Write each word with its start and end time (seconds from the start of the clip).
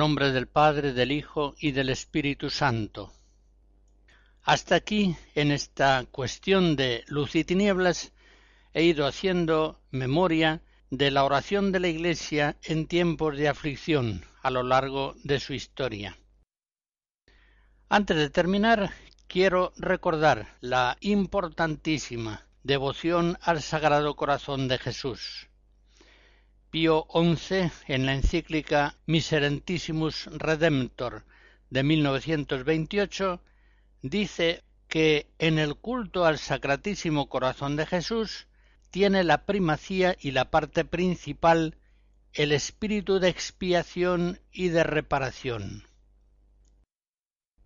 Nombre 0.00 0.32
del 0.32 0.46
Padre, 0.46 0.94
del 0.94 1.12
Hijo 1.12 1.54
y 1.60 1.72
del 1.72 1.90
Espíritu 1.90 2.48
Santo. 2.48 3.12
Hasta 4.42 4.74
aquí, 4.74 5.14
en 5.34 5.50
esta 5.50 6.06
cuestión 6.10 6.74
de 6.74 7.04
luz 7.08 7.34
y 7.34 7.44
tinieblas, 7.44 8.10
he 8.72 8.82
ido 8.82 9.06
haciendo 9.06 9.78
memoria 9.90 10.62
de 10.88 11.10
la 11.10 11.22
oración 11.22 11.70
de 11.70 11.80
la 11.80 11.88
Iglesia 11.88 12.56
en 12.62 12.86
tiempos 12.86 13.36
de 13.36 13.48
aflicción 13.48 14.24
a 14.40 14.48
lo 14.50 14.62
largo 14.62 15.16
de 15.22 15.38
su 15.38 15.52
historia. 15.52 16.16
Antes 17.90 18.16
de 18.16 18.30
terminar, 18.30 18.94
quiero 19.26 19.74
recordar 19.76 20.56
la 20.62 20.96
importantísima 21.00 22.46
devoción 22.62 23.36
al 23.42 23.60
Sagrado 23.60 24.16
Corazón 24.16 24.66
de 24.66 24.78
Jesús. 24.78 25.49
Pío 26.70 27.06
XI, 27.12 27.72
en 27.88 28.06
la 28.06 28.14
encíclica 28.14 28.94
Miserentissimus 29.06 30.26
Redemptor 30.26 31.24
de 31.68 31.82
1928, 31.82 33.40
dice 34.02 34.62
que 34.86 35.26
en 35.38 35.58
el 35.58 35.74
culto 35.74 36.24
al 36.24 36.38
Sacratísimo 36.38 37.28
Corazón 37.28 37.74
de 37.74 37.86
Jesús 37.86 38.46
tiene 38.90 39.24
la 39.24 39.46
primacía 39.46 40.16
y 40.20 40.30
la 40.30 40.50
parte 40.50 40.84
principal 40.84 41.76
el 42.34 42.52
espíritu 42.52 43.18
de 43.18 43.28
expiación 43.28 44.38
y 44.52 44.68
de 44.68 44.84
reparación. 44.84 45.88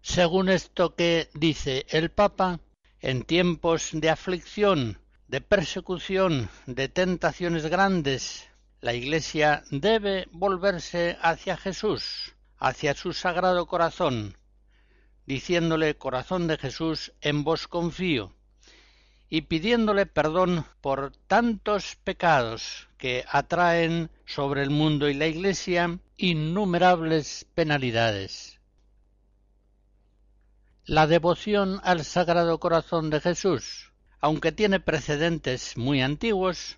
Según 0.01 0.49
esto 0.49 0.95
que 0.95 1.29
dice 1.35 1.85
el 1.91 2.11
Papa, 2.11 2.61
en 3.01 3.23
tiempos 3.25 3.91
de 3.93 4.09
aflicción, 4.09 4.99
de 5.29 5.43
persecución, 5.43 6.49
de 6.67 6.89
tentaciones 6.89 7.67
grandes, 7.67 8.49
la 8.85 8.93
Iglesia 8.93 9.65
debe 9.71 10.29
volverse 10.31 11.17
hacia 11.23 11.57
Jesús, 11.57 12.35
hacia 12.59 12.93
su 12.93 13.15
sagrado 13.15 13.65
corazón, 13.65 14.37
diciéndole 15.25 15.97
Corazón 15.97 16.49
de 16.49 16.59
Jesús, 16.59 17.15
en 17.23 17.45
vos 17.45 17.67
confío, 17.67 18.35
y 19.31 19.41
pidiéndole 19.41 20.05
perdón 20.05 20.67
por 20.83 21.13
tantos 21.27 21.97
pecados 22.05 22.91
que 22.99 23.25
atraen 23.31 24.11
sobre 24.27 24.63
el 24.63 24.69
mundo 24.69 25.09
y 25.09 25.15
la 25.15 25.29
Iglesia 25.29 25.99
innumerables 26.19 27.47
penalidades. 27.55 28.61
La 30.85 31.07
devoción 31.07 31.81
al 31.85 32.05
Sagrado 32.05 32.61
Corazón 32.61 33.09
de 33.09 33.23
Jesús, 33.23 33.93
aunque 34.21 34.53
tiene 34.53 34.79
precedentes 34.79 35.79
muy 35.79 36.03
antiguos, 36.03 36.77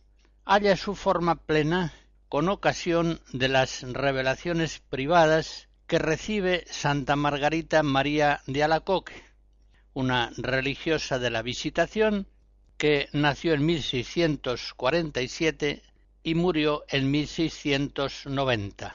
halla 0.48 0.76
su 0.76 0.94
forma 0.94 1.34
plena 1.34 1.92
con 2.28 2.48
ocasión 2.48 3.20
de 3.32 3.48
las 3.48 3.82
revelaciones 3.82 4.78
privadas 4.78 5.66
que 5.88 5.98
recibe 5.98 6.64
Santa 6.70 7.16
Margarita 7.16 7.82
María 7.82 8.42
de 8.46 8.62
Alacoque, 8.62 9.24
una 9.92 10.30
religiosa 10.36 11.18
de 11.18 11.30
la 11.30 11.42
Visitación 11.42 12.28
que 12.78 13.08
nació 13.12 13.54
en 13.54 13.66
1647 13.66 15.82
y 16.22 16.36
murió 16.36 16.84
en 16.90 17.10
1690. 17.10 18.94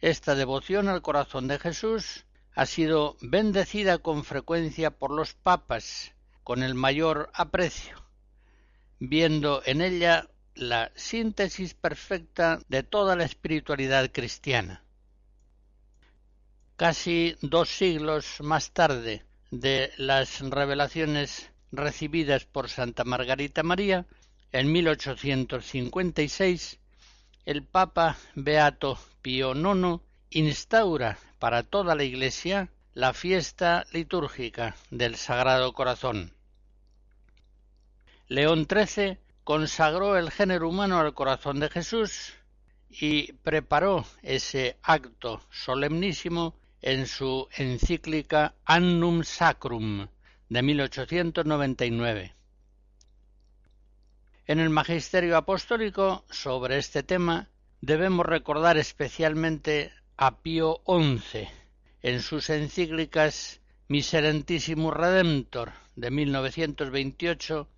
Esta 0.00 0.34
devoción 0.34 0.88
al 0.88 1.00
corazón 1.00 1.46
de 1.46 1.60
Jesús 1.60 2.24
ha 2.56 2.66
sido 2.66 3.16
bendecida 3.20 3.98
con 3.98 4.24
frecuencia 4.24 4.90
por 4.90 5.12
los 5.12 5.34
papas 5.34 6.12
con 6.42 6.64
el 6.64 6.74
mayor 6.74 7.30
aprecio 7.34 8.03
viendo 9.08 9.62
en 9.64 9.80
ella 9.80 10.28
la 10.54 10.92
síntesis 10.94 11.74
perfecta 11.74 12.60
de 12.68 12.82
toda 12.82 13.16
la 13.16 13.24
espiritualidad 13.24 14.10
cristiana. 14.12 14.82
Casi 16.76 17.36
dos 17.40 17.68
siglos 17.68 18.40
más 18.40 18.72
tarde 18.72 19.24
de 19.50 19.92
las 19.96 20.40
revelaciones 20.40 21.50
recibidas 21.72 22.44
por 22.44 22.68
Santa 22.68 23.04
Margarita 23.04 23.62
María, 23.62 24.06
en 24.52 24.72
1856, 24.72 26.78
el 27.46 27.62
Papa 27.64 28.18
Beato 28.34 28.98
Pío 29.22 29.54
IX 29.54 30.00
instaura 30.30 31.18
para 31.38 31.62
toda 31.62 31.94
la 31.94 32.04
Iglesia 32.04 32.70
la 32.94 33.12
fiesta 33.12 33.84
litúrgica 33.92 34.76
del 34.90 35.16
Sagrado 35.16 35.72
Corazón. 35.72 36.33
León 38.28 38.66
XIII 38.66 39.18
consagró 39.44 40.16
el 40.16 40.30
género 40.30 40.70
humano 40.70 40.98
al 40.98 41.12
corazón 41.12 41.60
de 41.60 41.68
Jesús 41.68 42.32
y 42.88 43.32
preparó 43.32 44.06
ese 44.22 44.78
acto 44.82 45.42
solemnísimo 45.50 46.54
en 46.80 47.06
su 47.06 47.46
encíclica 47.54 48.54
Annum 48.64 49.24
Sacrum 49.24 50.08
de 50.48 50.62
1899. 50.62 52.34
En 54.46 54.58
el 54.58 54.70
Magisterio 54.70 55.36
Apostólico 55.36 56.24
sobre 56.30 56.78
este 56.78 57.02
tema 57.02 57.50
debemos 57.82 58.24
recordar 58.24 58.78
especialmente 58.78 59.92
a 60.16 60.38
Pío 60.38 60.80
XI 60.86 61.46
en 62.00 62.22
sus 62.22 62.48
encíclicas 62.48 63.60
Miserentissimus 63.88 64.94
Redemptor 64.94 65.72
de 65.94 66.10
1928 66.10 67.68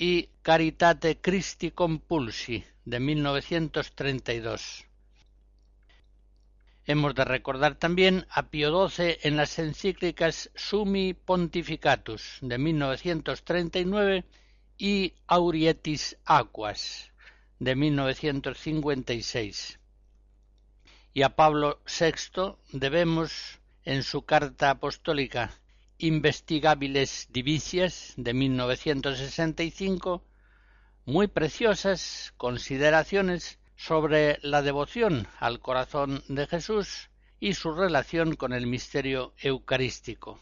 y 0.00 0.30
Caritate 0.40 1.20
Christi 1.20 1.72
Compulsi 1.72 2.64
de 2.86 3.00
1932. 3.00 4.86
Hemos 6.86 7.14
de 7.14 7.24
recordar 7.26 7.74
también 7.74 8.26
a 8.30 8.48
Pío 8.48 8.88
XII 8.88 9.18
en 9.20 9.36
las 9.36 9.58
encíclicas 9.58 10.50
Sumi 10.54 11.12
Pontificatus 11.12 12.38
de 12.40 12.56
1939 12.56 14.24
y 14.78 15.12
Aurietis 15.26 16.16
Aquas 16.24 17.12
de 17.58 17.76
1956. 17.76 19.78
Y 21.12 21.22
a 21.24 21.36
Pablo 21.36 21.82
VI 21.84 22.54
debemos 22.72 23.60
en 23.84 24.02
su 24.02 24.22
carta 24.22 24.70
apostólica 24.70 25.50
Investigables 26.02 27.28
Divicias 27.30 28.14
de 28.16 28.32
1965, 28.32 30.24
muy 31.04 31.26
preciosas 31.26 32.32
consideraciones 32.38 33.58
sobre 33.76 34.38
la 34.42 34.62
devoción 34.62 35.28
al 35.38 35.60
corazón 35.60 36.24
de 36.28 36.46
Jesús 36.46 37.10
y 37.38 37.52
su 37.52 37.74
relación 37.74 38.34
con 38.34 38.54
el 38.54 38.66
misterio 38.66 39.34
eucarístico. 39.38 40.40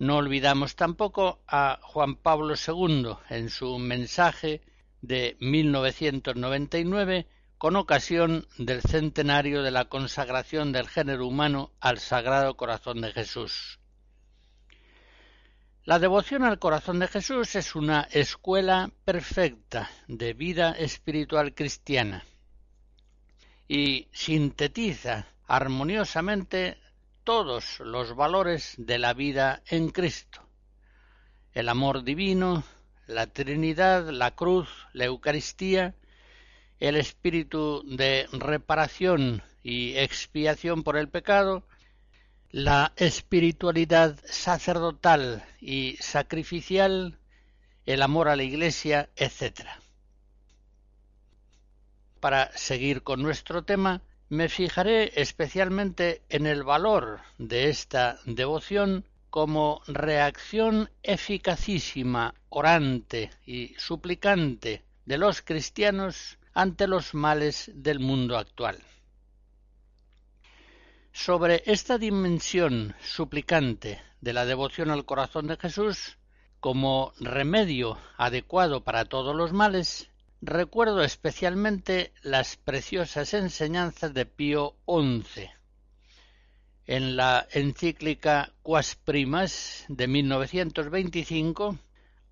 No 0.00 0.16
olvidamos 0.16 0.74
tampoco 0.74 1.40
a 1.46 1.78
Juan 1.82 2.16
Pablo 2.16 2.54
II 2.54 3.16
en 3.28 3.50
su 3.50 3.78
mensaje 3.78 4.62
de 5.00 5.36
1999 5.38 7.26
con 7.60 7.76
ocasión 7.76 8.46
del 8.56 8.80
centenario 8.80 9.62
de 9.62 9.70
la 9.70 9.84
consagración 9.84 10.72
del 10.72 10.88
género 10.88 11.26
humano 11.26 11.72
al 11.78 11.98
Sagrado 11.98 12.56
Corazón 12.56 13.02
de 13.02 13.12
Jesús. 13.12 13.78
La 15.84 15.98
devoción 15.98 16.42
al 16.42 16.58
corazón 16.58 17.00
de 17.00 17.08
Jesús 17.08 17.54
es 17.56 17.74
una 17.74 18.08
escuela 18.12 18.90
perfecta 19.04 19.90
de 20.08 20.32
vida 20.32 20.72
espiritual 20.72 21.52
cristiana 21.52 22.24
y 23.68 24.08
sintetiza 24.10 25.26
armoniosamente 25.46 26.78
todos 27.24 27.80
los 27.80 28.16
valores 28.16 28.72
de 28.78 28.98
la 28.98 29.12
vida 29.12 29.62
en 29.66 29.90
Cristo. 29.90 30.40
El 31.52 31.68
amor 31.68 32.04
divino, 32.04 32.64
la 33.06 33.26
Trinidad, 33.26 34.08
la 34.08 34.34
cruz, 34.34 34.70
la 34.94 35.04
Eucaristía, 35.04 35.94
el 36.80 36.96
espíritu 36.96 37.82
de 37.84 38.26
reparación 38.32 39.42
y 39.62 39.96
expiación 39.96 40.82
por 40.82 40.96
el 40.96 41.08
pecado, 41.08 41.62
la 42.50 42.92
espiritualidad 42.96 44.18
sacerdotal 44.24 45.44
y 45.60 45.96
sacrificial, 46.00 47.18
el 47.84 48.02
amor 48.02 48.28
a 48.28 48.36
la 48.36 48.42
Iglesia, 48.42 49.10
etc. 49.14 49.68
Para 52.18 52.50
seguir 52.56 53.02
con 53.02 53.22
nuestro 53.22 53.62
tema, 53.64 54.02
me 54.30 54.48
fijaré 54.48 55.12
especialmente 55.20 56.22
en 56.28 56.46
el 56.46 56.64
valor 56.64 57.20
de 57.38 57.68
esta 57.68 58.18
devoción 58.24 59.04
como 59.28 59.82
reacción 59.86 60.90
eficacísima, 61.02 62.34
orante 62.48 63.30
y 63.44 63.74
suplicante 63.76 64.82
de 65.04 65.18
los 65.18 65.42
cristianos 65.42 66.38
ante 66.54 66.86
los 66.86 67.14
males 67.14 67.70
del 67.74 68.00
mundo 68.00 68.36
actual. 68.36 68.78
Sobre 71.12 71.62
esta 71.66 71.98
dimensión 71.98 72.94
suplicante 73.02 74.00
de 74.20 74.32
la 74.32 74.46
devoción 74.46 74.90
al 74.90 75.04
corazón 75.04 75.46
de 75.46 75.56
Jesús, 75.56 76.18
como 76.60 77.12
remedio 77.18 77.98
adecuado 78.16 78.84
para 78.84 79.06
todos 79.06 79.34
los 79.34 79.52
males, 79.52 80.10
recuerdo 80.42 81.02
especialmente 81.02 82.12
las 82.22 82.56
preciosas 82.56 83.34
enseñanzas 83.34 84.14
de 84.14 84.26
Pío 84.26 84.76
XI. 84.86 85.48
En 86.86 87.16
la 87.16 87.46
encíclica 87.52 88.52
Quas 88.62 88.94
Primas 88.94 89.84
de 89.88 90.08
1925, 90.08 91.78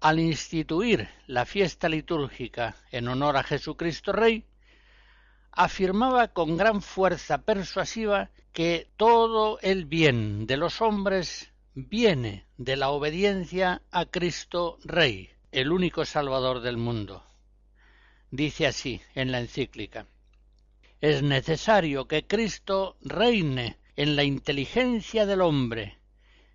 al 0.01 0.21
instituir 0.21 1.09
la 1.27 1.45
fiesta 1.45 1.89
litúrgica 1.89 2.77
en 2.91 3.09
honor 3.09 3.37
a 3.37 3.43
Jesucristo 3.43 4.13
Rey, 4.13 4.45
afirmaba 5.53 6.29
con 6.29 6.57
gran 6.57 6.83
fuerza 6.83 7.39
persuasiva 7.39 8.31
que 8.53 8.89
todo 8.97 9.59
el 9.61 9.87
bien 9.87 10.47
de 10.47 10.57
los 10.57 10.81
hombres 10.81 11.53
viene 11.75 12.47
de 12.57 12.77
la 12.77 12.91
obediencia 12.91 13.83
a 13.91 14.07
Cristo 14.07 14.79
Rey, 14.85 15.31
el 15.51 15.73
único 15.73 16.05
Salvador 16.05 16.61
del 16.61 16.77
mundo. 16.77 17.25
Dice 18.31 18.67
así 18.67 19.01
en 19.15 19.33
la 19.33 19.41
encíclica 19.41 20.07
Es 21.01 21.23
necesario 21.23 22.07
que 22.07 22.27
Cristo 22.27 22.97
reine 23.01 23.79
en 23.97 24.15
la 24.15 24.23
inteligencia 24.23 25.27
del 25.27 25.41
hombre, 25.41 25.99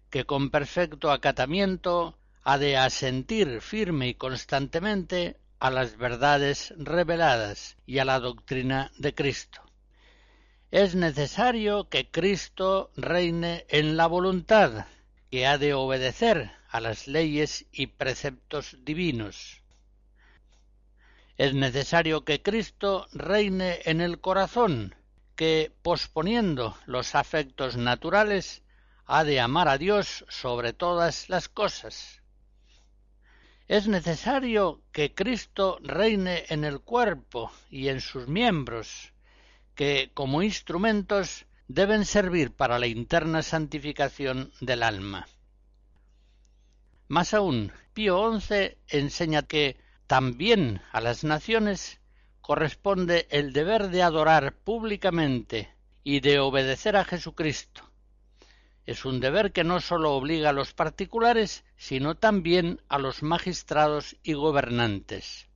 que 0.10 0.24
con 0.24 0.50
perfecto 0.50 1.12
acatamiento 1.12 2.18
ha 2.46 2.58
de 2.58 2.76
asentir 2.76 3.62
firme 3.62 4.10
y 4.10 4.16
constantemente 4.16 5.38
a 5.60 5.72
las 5.72 5.96
verdades 5.96 6.74
reveladas 6.78 7.78
y 7.86 8.00
a 8.00 8.06
la 8.06 8.20
doctrina 8.20 8.92
de 8.98 9.16
Cristo. 9.16 9.62
Es 10.70 10.94
necesario 10.94 11.88
que 11.88 12.12
Cristo 12.12 12.92
reine 12.98 13.66
en 13.70 13.96
la 13.96 14.08
voluntad, 14.08 14.88
que 15.32 15.48
ha 15.48 15.58
de 15.58 15.74
obedecer 15.74 16.52
a 16.70 16.82
las 16.82 17.08
leyes 17.08 17.66
y 17.72 17.88
preceptos 17.88 18.76
divinos. 18.84 19.62
Es 21.38 21.54
necesario 21.54 22.26
que 22.26 22.42
Cristo 22.42 23.08
reine 23.14 23.80
en 23.86 24.02
el 24.02 24.20
corazón, 24.20 24.96
que, 25.38 25.72
posponiendo 25.82 26.78
los 26.88 27.16
afectos 27.16 27.78
naturales, 27.78 28.64
ha 29.06 29.24
de 29.24 29.40
amar 29.40 29.70
a 29.70 29.78
Dios 29.78 30.26
sobre 30.28 30.74
todas 30.74 31.30
las 31.30 31.48
cosas 31.48 32.23
es 33.68 33.88
necesario 33.88 34.82
que 34.92 35.14
Cristo 35.14 35.80
reine 35.82 36.44
en 36.50 36.64
el 36.64 36.82
cuerpo 36.82 37.52
y 37.70 37.88
en 37.88 38.02
sus 38.02 38.28
miembros, 38.28 39.14
que 39.76 40.12
como 40.14 40.44
instrumentos 40.44 41.46
deben 41.68 42.06
servir 42.06 42.52
para 42.52 42.78
la 42.78 42.88
interna 42.88 43.42
santificación 43.42 44.52
del 44.60 44.84
alma. 44.84 45.28
Más 47.08 47.34
aún, 47.34 47.72
Pío 47.94 48.40
XI 48.40 48.78
enseña 48.88 49.44
que 49.44 49.78
también 50.08 50.82
a 50.92 51.00
las 51.00 51.24
naciones 51.24 52.00
corresponde 52.42 53.28
el 53.30 53.54
deber 53.54 53.90
de 53.90 54.04
adorar 54.04 54.54
públicamente 54.54 55.74
y 56.04 56.20
de 56.20 56.40
obedecer 56.40 56.98
a 56.98 57.06
Jesucristo, 57.06 57.90
es 58.86 59.06
un 59.06 59.20
deber 59.20 59.52
que 59.52 59.64
no 59.64 59.80
sólo 59.80 60.14
obliga 60.14 60.50
a 60.50 60.54
los 60.54 60.74
particulares, 60.74 61.64
sino 61.78 62.16
también 62.16 62.82
a 62.90 63.00
los 63.00 63.24
magistrados 63.24 64.18
y 64.24 64.34
gobernantes. 64.34 65.48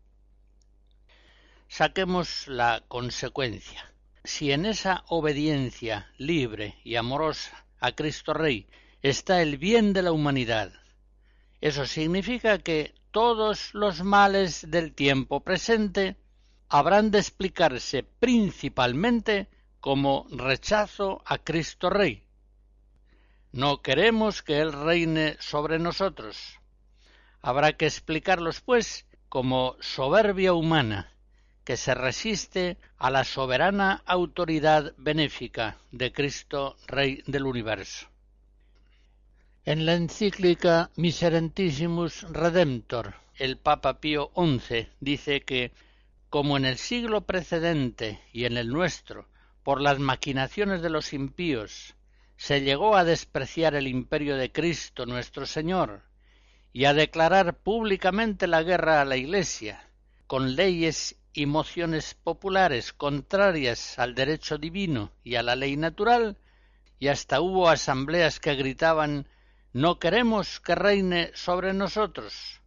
Saquemos 1.67 2.47
la 2.47 2.83
consecuencia. 2.87 3.91
Si 4.23 4.51
en 4.51 4.65
esa 4.65 5.03
obediencia 5.07 6.11
libre 6.17 6.75
y 6.83 6.95
amorosa 6.95 7.65
a 7.79 7.91
Cristo 7.93 8.33
Rey 8.33 8.67
está 9.01 9.41
el 9.41 9.57
bien 9.57 9.93
de 9.93 10.01
la 10.01 10.11
humanidad, 10.11 10.71
eso 11.59 11.85
significa 11.85 12.59
que 12.59 12.93
todos 13.11 13.73
los 13.73 14.03
males 14.03 14.69
del 14.69 14.93
tiempo 14.93 15.41
presente 15.41 16.17
habrán 16.69 17.11
de 17.11 17.19
explicarse 17.19 18.03
principalmente 18.03 19.49
como 19.79 20.27
rechazo 20.29 21.23
a 21.25 21.37
Cristo 21.37 21.89
Rey, 21.89 22.26
no 23.57 23.81
queremos 23.81 24.43
que 24.43 24.59
Él 24.59 24.71
reine 24.71 25.35
sobre 25.39 25.79
nosotros. 25.79 26.37
Habrá 27.41 27.73
que 27.73 27.87
explicarlos, 27.87 28.61
pues, 28.61 29.07
como 29.29 29.75
soberbia 29.79 30.53
humana, 30.53 31.11
que 31.63 31.75
se 31.75 31.95
resiste 31.95 32.77
a 32.99 33.09
la 33.09 33.23
soberana 33.23 34.03
autoridad 34.05 34.93
benéfica 34.97 35.79
de 35.91 36.13
Cristo, 36.13 36.77
Rey 36.85 37.23
del 37.25 37.47
universo. 37.47 38.07
En 39.65 39.87
la 39.87 39.95
encíclica 39.95 40.91
Miserentissimus 40.95 42.29
Redemptor, 42.29 43.15
el 43.37 43.57
Papa 43.57 43.99
Pío 43.99 44.29
XI 44.35 44.87
dice 44.99 45.41
que, 45.41 45.71
como 46.29 46.57
en 46.57 46.65
el 46.65 46.77
siglo 46.77 47.21
precedente 47.21 48.21
y 48.31 48.45
en 48.45 48.55
el 48.55 48.67
nuestro, 48.67 49.27
por 49.63 49.81
las 49.81 49.97
maquinaciones 49.97 50.83
de 50.83 50.91
los 50.91 51.11
impíos 51.11 51.96
se 52.37 52.61
llegó 52.61 52.95
a 52.95 53.03
despreciar 53.03 53.75
el 53.75 53.87
imperio 53.87 54.37
de 54.37 54.51
Cristo 54.51 55.05
nuestro 55.05 55.45
Señor 55.45 56.03
y 56.71 56.85
a 56.85 56.93
declarar 56.93 57.57
públicamente 57.57 58.45
la 58.45 58.61
guerra 58.61 59.01
a 59.01 59.05
la 59.05 59.17
Iglesia, 59.17 59.89
con 60.27 60.55
leyes 60.55 61.17
y 61.33 61.47
mociones 61.47 62.13
populares 62.13 62.93
contrarias 62.93 63.97
al 63.97 64.13
derecho 64.13 64.57
divino 64.57 65.11
y 65.23 65.35
a 65.35 65.43
la 65.43 65.55
ley 65.55 65.77
natural, 65.77 66.37
y 66.99 67.07
hasta 67.07 67.41
hubo 67.41 67.69
asambleas 67.69 68.39
que 68.39 68.55
gritaban 68.55 69.27
No 69.73 69.99
queremos 69.99 70.59
que 70.59 70.75
reine 70.75 71.31
sobre 71.33 71.73
nosotros. 71.73 72.61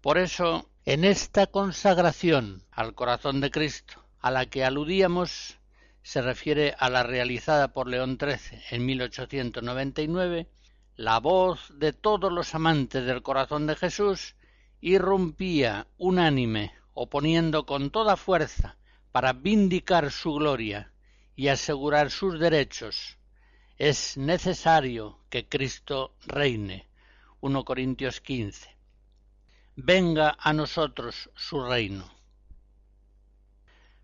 Por 0.00 0.18
eso, 0.18 0.70
en 0.84 1.04
esta 1.04 1.48
consagración 1.48 2.62
al 2.70 2.94
corazón 2.94 3.40
de 3.40 3.50
Cristo, 3.50 4.04
a 4.20 4.30
la 4.30 4.46
que 4.46 4.64
aludíamos, 4.64 5.58
se 6.06 6.22
refiere 6.22 6.72
a 6.78 6.88
la 6.88 7.02
realizada 7.02 7.72
por 7.72 7.88
León 7.88 8.16
XIII 8.16 8.62
en 8.70 8.86
1899, 8.86 10.46
la 10.94 11.18
voz 11.18 11.76
de 11.80 11.92
todos 11.92 12.30
los 12.30 12.54
amantes 12.54 13.04
del 13.04 13.22
corazón 13.22 13.66
de 13.66 13.74
Jesús 13.74 14.36
irrumpía 14.80 15.88
unánime, 15.98 16.72
oponiendo 16.94 17.66
con 17.66 17.90
toda 17.90 18.16
fuerza 18.16 18.76
para 19.10 19.32
vindicar 19.32 20.12
su 20.12 20.34
gloria 20.34 20.92
y 21.34 21.48
asegurar 21.48 22.12
sus 22.12 22.38
derechos. 22.38 23.18
Es 23.76 24.16
necesario 24.16 25.18
que 25.28 25.48
Cristo 25.48 26.14
reine. 26.24 26.86
1 27.40 27.64
Corintios 27.64 28.20
15. 28.20 28.70
Venga 29.74 30.36
a 30.38 30.52
nosotros 30.52 31.30
su 31.34 31.64
reino. 31.64 32.15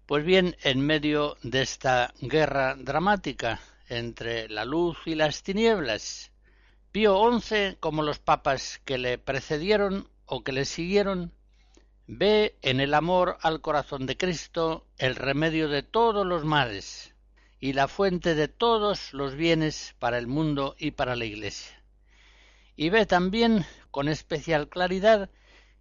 Pues 0.06 0.24
bien, 0.24 0.56
en 0.64 0.80
medio 0.80 1.36
de 1.44 1.62
esta 1.62 2.12
guerra 2.20 2.74
dramática 2.74 3.60
entre 3.88 4.48
la 4.48 4.64
luz 4.64 4.98
y 5.06 5.14
las 5.14 5.44
tinieblas, 5.44 6.32
Pío 6.90 7.40
XI, 7.40 7.76
como 7.78 8.02
los 8.02 8.18
papas 8.18 8.80
que 8.84 8.98
le 8.98 9.18
precedieron 9.18 10.08
o 10.26 10.42
que 10.42 10.50
le 10.50 10.64
siguieron, 10.64 11.32
ve 12.08 12.58
en 12.62 12.80
el 12.80 12.94
amor 12.94 13.38
al 13.42 13.60
corazón 13.60 14.06
de 14.06 14.16
Cristo 14.16 14.88
el 14.98 15.14
remedio 15.14 15.68
de 15.68 15.84
todos 15.84 16.26
los 16.26 16.44
males 16.44 17.14
y 17.60 17.72
la 17.72 17.86
fuente 17.86 18.34
de 18.34 18.48
todos 18.48 19.14
los 19.14 19.36
bienes 19.36 19.94
para 20.00 20.18
el 20.18 20.26
mundo 20.26 20.74
y 20.78 20.90
para 20.90 21.14
la 21.14 21.26
Iglesia. 21.26 21.80
Y 22.74 22.90
ve 22.90 23.06
también 23.06 23.64
con 23.92 24.08
especial 24.08 24.68
claridad 24.68 25.30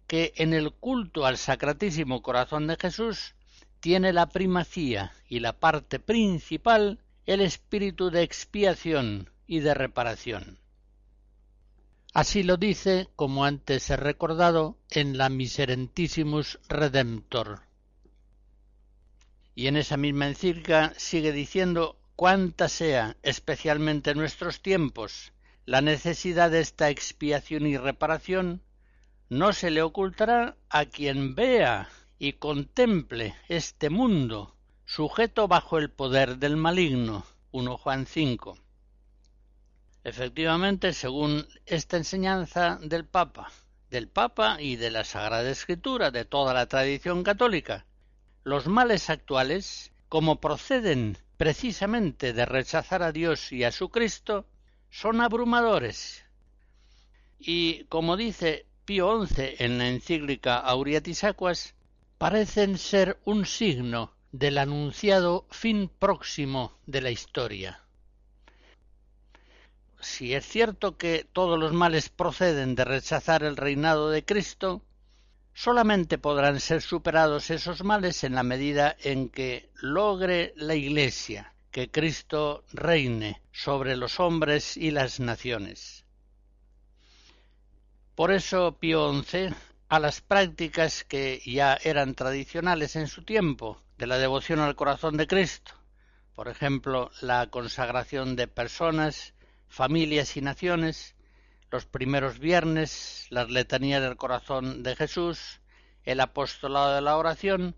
que 0.06 0.32
en 0.36 0.54
el 0.54 0.72
culto 0.72 1.26
al 1.26 1.38
Sacratísimo 1.38 2.22
Corazón 2.22 2.68
de 2.68 2.76
Jesús 2.76 3.34
tiene 3.82 4.12
la 4.12 4.28
primacía 4.28 5.12
y 5.28 5.40
la 5.40 5.54
parte 5.58 5.98
principal 5.98 7.00
el 7.26 7.40
espíritu 7.40 8.10
de 8.10 8.22
expiación 8.22 9.28
y 9.48 9.58
de 9.58 9.74
reparación. 9.74 10.60
Así 12.14 12.44
lo 12.44 12.56
dice, 12.58 13.08
como 13.16 13.44
antes 13.44 13.90
he 13.90 13.96
recordado, 13.96 14.78
en 14.88 15.18
la 15.18 15.28
Miserentissimus 15.28 16.60
Redemptor. 16.68 17.62
Y 19.56 19.66
en 19.66 19.76
esa 19.76 19.96
misma 19.96 20.28
encíclica 20.28 20.92
sigue 20.96 21.32
diciendo 21.32 21.98
cuánta 22.14 22.68
sea, 22.68 23.16
especialmente 23.24 24.12
en 24.12 24.18
nuestros 24.18 24.62
tiempos, 24.62 25.32
la 25.66 25.80
necesidad 25.80 26.52
de 26.52 26.60
esta 26.60 26.88
expiación 26.88 27.66
y 27.66 27.76
reparación, 27.76 28.62
no 29.28 29.52
se 29.52 29.72
le 29.72 29.82
ocultará 29.82 30.56
a 30.70 30.84
quien 30.84 31.34
vea 31.34 31.88
y 32.22 32.34
contemple 32.34 33.34
este 33.48 33.90
mundo 33.90 34.54
sujeto 34.84 35.48
bajo 35.48 35.78
el 35.78 35.90
poder 35.90 36.38
del 36.38 36.56
maligno. 36.56 37.26
1 37.50 37.76
Juan 37.78 38.06
5. 38.06 38.56
Efectivamente, 40.04 40.92
según 40.92 41.48
esta 41.66 41.96
enseñanza 41.96 42.78
del 42.80 43.06
Papa, 43.06 43.50
del 43.90 44.06
Papa 44.06 44.58
y 44.60 44.76
de 44.76 44.92
la 44.92 45.02
Sagrada 45.02 45.50
Escritura, 45.50 46.12
de 46.12 46.24
toda 46.24 46.54
la 46.54 46.66
tradición 46.66 47.24
católica, 47.24 47.86
los 48.44 48.68
males 48.68 49.10
actuales, 49.10 49.90
como 50.08 50.40
proceden 50.40 51.18
precisamente 51.36 52.32
de 52.32 52.46
rechazar 52.46 53.02
a 53.02 53.10
Dios 53.10 53.50
y 53.50 53.64
a 53.64 53.72
su 53.72 53.88
Cristo, 53.88 54.46
son 54.90 55.20
abrumadores. 55.20 56.24
Y, 57.40 57.82
como 57.86 58.16
dice 58.16 58.64
Pío 58.84 59.26
XI 59.26 59.56
en 59.58 59.78
la 59.78 59.88
encíclica 59.88 60.58
Auriatis 60.58 61.24
Aquas, 61.24 61.74
parecen 62.22 62.78
ser 62.78 63.18
un 63.24 63.44
signo 63.44 64.14
del 64.30 64.58
anunciado 64.58 65.46
fin 65.50 65.88
próximo 65.88 66.78
de 66.86 67.00
la 67.00 67.10
historia 67.10 67.82
si 70.02 70.34
es 70.34 70.44
cierto 70.44 70.96
que 70.96 71.26
todos 71.32 71.58
los 71.58 71.72
males 71.72 72.08
proceden 72.08 72.74
de 72.74 72.84
rechazar 72.84 73.44
el 73.44 73.56
reinado 73.56 74.10
de 74.10 74.24
Cristo, 74.24 74.82
solamente 75.54 76.18
podrán 76.18 76.60
ser 76.60 76.82
superados 76.82 77.50
esos 77.50 77.84
males 77.84 78.24
en 78.24 78.34
la 78.34 78.42
medida 78.42 78.96
en 79.00 79.28
que 79.28 79.70
logre 79.80 80.52
la 80.56 80.74
Iglesia 80.74 81.54
que 81.70 81.90
Cristo 81.90 82.64
reine 82.72 83.40
sobre 83.52 83.96
los 83.96 84.20
hombres 84.20 84.76
y 84.76 84.90
las 84.90 85.20
naciones. 85.20 86.04
Por 88.14 88.30
eso 88.30 88.76
Pío 88.78 89.10
XI, 89.22 89.54
a 89.92 89.98
las 89.98 90.22
prácticas 90.22 91.04
que 91.04 91.42
ya 91.44 91.78
eran 91.84 92.14
tradicionales 92.14 92.96
en 92.96 93.08
su 93.08 93.24
tiempo, 93.24 93.78
de 93.98 94.06
la 94.06 94.16
devoción 94.16 94.58
al 94.60 94.74
corazón 94.74 95.18
de 95.18 95.26
Cristo, 95.26 95.74
por 96.34 96.48
ejemplo, 96.48 97.10
la 97.20 97.48
consagración 97.48 98.34
de 98.34 98.48
personas 98.48 99.34
familias 99.68 100.34
y 100.38 100.40
naciones, 100.40 101.14
los 101.70 101.84
primeros 101.84 102.38
viernes, 102.38 103.26
las 103.28 103.50
letanías 103.50 104.00
del 104.00 104.16
corazón 104.16 104.82
de 104.82 104.96
Jesús, 104.96 105.60
el 106.04 106.20
apostolado 106.20 106.94
de 106.94 107.02
la 107.02 107.18
oración, 107.18 107.76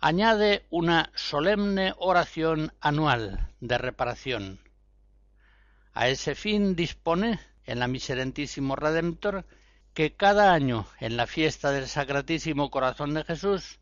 añade 0.00 0.66
una 0.68 1.12
solemne 1.14 1.94
oración 1.98 2.72
anual 2.80 3.52
de 3.60 3.78
reparación. 3.78 4.58
A 5.94 6.08
ese 6.08 6.34
fin 6.34 6.74
dispone, 6.74 7.38
en 7.66 7.78
la 7.78 7.86
Miserentísimo 7.86 8.74
Redentor, 8.74 9.44
que 9.96 10.12
cada 10.12 10.52
año, 10.52 10.86
en 11.00 11.16
la 11.16 11.26
fiesta 11.26 11.70
del 11.70 11.88
Sacratísimo 11.88 12.70
Corazón 12.70 13.14
de 13.14 13.24
Jesús, 13.24 13.80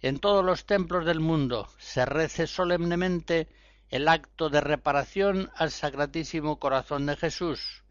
en 0.00 0.18
todos 0.18 0.44
los 0.44 0.66
templos 0.66 1.06
del 1.06 1.20
mundo 1.20 1.68
se 1.78 2.04
rece 2.04 2.48
solemnemente 2.48 3.46
el 3.88 4.08
acto 4.08 4.50
de 4.50 4.60
reparación 4.60 5.52
al 5.54 5.70
Sacratísimo 5.70 6.58
Corazón 6.58 7.06
de 7.06 7.14
Jesús, 7.14 7.84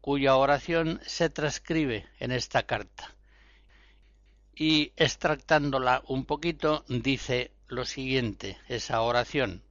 cuya 0.00 0.36
oración 0.36 1.00
se 1.04 1.28
transcribe 1.30 2.06
en 2.20 2.30
esta 2.30 2.62
carta. 2.62 3.12
Y 4.54 4.92
extractándola 4.94 6.04
un 6.06 6.24
poquito, 6.24 6.84
dice 6.86 7.50
lo 7.66 7.86
siguiente, 7.86 8.56
esa 8.68 9.00
oración. 9.00 9.64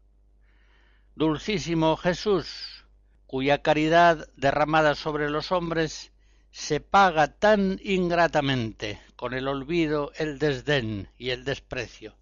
Dulcísimo 1.16 1.96
Jesús, 1.96 2.84
cuya 3.28 3.62
caridad 3.62 4.28
derramada 4.36 4.94
sobre 4.94 5.30
los 5.30 5.54
hombres 5.54 6.12
se 6.52 6.80
paga 6.80 7.28
tan 7.28 7.80
ingratamente 7.84 9.00
con 9.16 9.34
el 9.34 9.48
olvido, 9.48 10.12
el 10.16 10.40
desdén 10.40 11.10
y 11.18 11.30
el 11.30 11.44
desprecio. 11.44 12.16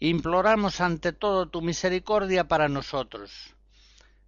Imploramos 0.00 0.80
ante 0.80 1.12
todo 1.12 1.48
tu 1.48 1.62
misericordia 1.62 2.48
para 2.48 2.68
nosotros, 2.68 3.54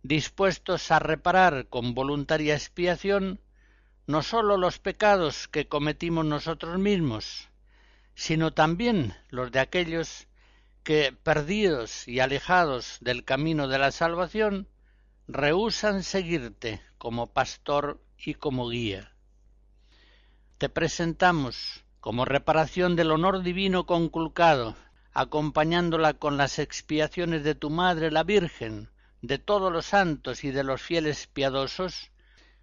dispuestos 0.02 0.90
a 0.90 0.98
reparar 0.98 1.68
con 1.68 1.94
voluntaria 1.94 2.54
expiación 2.54 3.40
no 4.06 4.22
sólo 4.22 4.56
los 4.58 4.78
pecados 4.78 5.48
que 5.48 5.66
cometimos 5.66 6.26
nosotros 6.26 6.78
mismos, 6.78 7.48
sino 8.14 8.52
también 8.52 9.14
los 9.30 9.50
de 9.50 9.60
aquellos 9.60 10.28
que, 10.82 11.12
perdidos 11.12 12.06
y 12.06 12.20
alejados 12.20 12.98
del 13.00 13.24
camino 13.24 13.66
de 13.66 13.78
la 13.78 13.90
salvación, 13.90 14.68
rehusan 15.26 16.02
seguirte 16.02 16.82
como 16.98 17.32
pastor 17.32 18.03
y 18.18 18.34
como 18.34 18.68
guía. 18.68 19.12
Te 20.58 20.68
presentamos, 20.68 21.84
como 22.00 22.24
reparación 22.24 22.96
del 22.96 23.10
honor 23.10 23.42
divino 23.42 23.86
conculcado 23.86 24.76
acompañándola 25.14 26.14
con 26.14 26.36
las 26.36 26.58
expiaciones 26.58 27.44
de 27.44 27.54
tu 27.54 27.70
Madre 27.70 28.10
la 28.10 28.24
Virgen, 28.24 28.90
de 29.22 29.38
todos 29.38 29.72
los 29.72 29.86
santos 29.86 30.42
y 30.42 30.50
de 30.50 30.64
los 30.64 30.82
fieles 30.82 31.28
piadosos, 31.28 32.10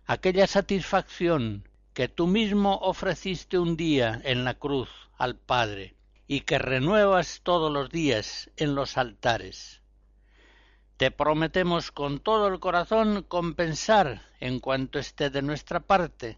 aquella 0.05 0.45
satisfacción 0.47 1.67
que 1.93 2.09
tú 2.09 2.27
mismo 2.27 2.75
ofreciste 2.75 3.57
un 3.57 3.77
día 3.77 4.21
en 4.25 4.43
la 4.43 4.55
cruz 4.55 4.89
al 5.17 5.37
Padre 5.37 5.95
y 6.27 6.41
que 6.41 6.59
renuevas 6.59 7.39
todos 7.41 7.71
los 7.71 7.89
días 7.89 8.51
en 8.57 8.75
los 8.75 8.97
altares. 8.97 9.80
Te 11.01 11.09
prometemos 11.09 11.91
con 11.91 12.19
todo 12.19 12.47
el 12.47 12.59
corazón 12.59 13.25
compensar 13.27 14.21
en 14.39 14.59
cuanto 14.59 14.99
esté 14.99 15.31
de 15.31 15.41
nuestra 15.41 15.79
parte 15.79 16.37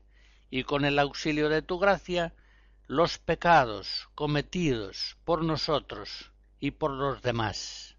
y 0.50 0.64
con 0.64 0.86
el 0.86 1.00
auxilio 1.00 1.50
de 1.50 1.62
tu 1.62 1.80
gracia 1.80 2.34
los 2.88 3.18
pecados 3.18 4.08
cometidos 4.16 5.18
por 5.26 5.44
nosotros 5.44 6.32
y 6.62 6.72
por 6.72 6.92
los 6.92 7.22
demás. 7.22 7.98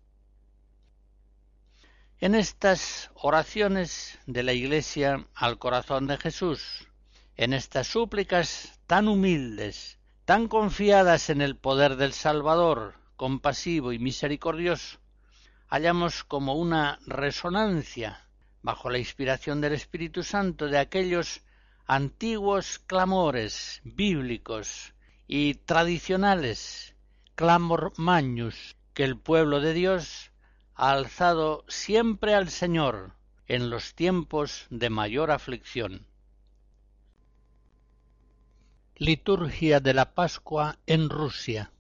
En 2.19 2.35
estas 2.35 3.11
oraciones 3.13 4.19
de 4.25 4.43
la 4.43 4.55
Iglesia 4.55 5.27
al 5.35 5.59
corazón 5.59 6.07
de 6.07 6.17
Jesús, 6.17 6.89
en 7.37 7.53
estas 7.53 7.89
súplicas 7.89 8.81
tan 8.87 9.09
humildes, 9.09 9.99
tan 10.25 10.49
confiadas 10.49 11.29
en 11.29 11.43
el 11.43 11.57
poder 11.57 11.97
del 11.97 12.15
Salvador, 12.15 12.95
compasivo 13.17 13.93
y 13.93 13.99
misericordioso, 13.99 15.04
hallamos 15.69 16.25
como 16.25 16.55
una 16.55 16.99
resonancia, 17.07 18.29
bajo 18.63 18.91
la 18.91 18.99
inspiración 18.99 19.61
del 19.61 19.73
Espíritu 19.73 20.23
Santo, 20.23 20.69
de 20.69 20.79
aquellos 20.79 21.43
antiguos 21.87 22.79
clamores 22.79 23.81
bíblicos 23.85 24.95
y 25.27 25.55
tradicionales, 25.55 26.95
clamor 27.35 27.93
magnus, 27.97 28.77
que 28.95 29.05
el 29.05 29.19
pueblo 29.19 29.61
de 29.61 29.75
Dios 29.75 30.31
ha 30.75 30.93
alzado 30.93 31.65
siempre 31.69 32.35
al 32.35 32.49
Señor 32.49 33.13
en 33.47 33.71
los 33.71 33.95
tiempos 33.95 34.67
de 34.71 34.91
mayor 34.91 35.31
aflicción. 35.31 36.07
Liturgia 38.97 39.81
de 39.81 39.93
la 39.93 40.15
Pascua 40.15 40.79
en 40.87 41.11
Rusia 41.11 41.74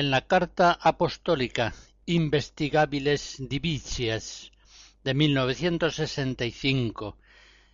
en 0.00 0.10
la 0.10 0.22
Carta 0.22 0.78
Apostólica 0.80 1.74
Investigabiles 2.06 3.36
Divicias 3.38 4.50
de 5.04 5.12
1965, 5.12 7.18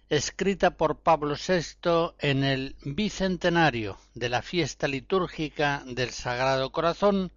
escrita 0.08 0.72
por 0.72 0.98
Pablo 0.98 1.36
VI 1.36 2.14
en 2.18 2.42
el 2.42 2.74
bicentenario 2.82 3.96
de 4.14 4.28
la 4.28 4.42
fiesta 4.42 4.88
litúrgica 4.88 5.84
del 5.86 6.10
Sagrado 6.10 6.72
Corazón, 6.72 7.30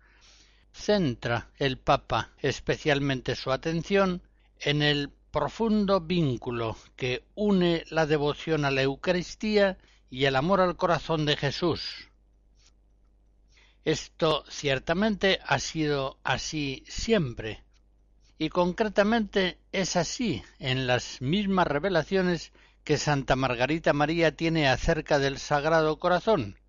centra 0.73 1.51
el 1.59 1.77
Papa 1.77 2.31
especialmente 2.39 3.35
su 3.35 3.51
atención 3.51 4.23
en 4.59 4.81
el 4.81 5.11
profundo 5.29 6.01
vínculo 6.01 6.75
que 6.95 7.25
une 7.35 7.83
la 7.91 8.07
devoción 8.07 8.65
a 8.65 8.71
la 8.71 8.81
Eucaristía 8.81 9.77
y 10.09 10.25
el 10.25 10.35
amor 10.35 10.61
al 10.61 10.77
corazón 10.77 11.27
de 11.27 11.37
Jesús. 11.37 12.08
Esto 13.89 14.43
ciertamente 14.47 15.39
ha 15.43 15.57
sido 15.57 16.19
así 16.23 16.83
siempre, 16.87 17.63
y 18.37 18.49
concretamente 18.49 19.57
es 19.71 19.95
así 19.95 20.43
en 20.59 20.85
las 20.85 21.23
mismas 21.23 21.65
revelaciones 21.65 22.51
que 22.83 22.99
Santa 22.99 23.35
Margarita 23.35 23.91
María 23.93 24.35
tiene 24.35 24.69
acerca 24.69 25.17
del 25.17 25.39
Sagrado 25.39 25.97
Corazón, 25.97 26.59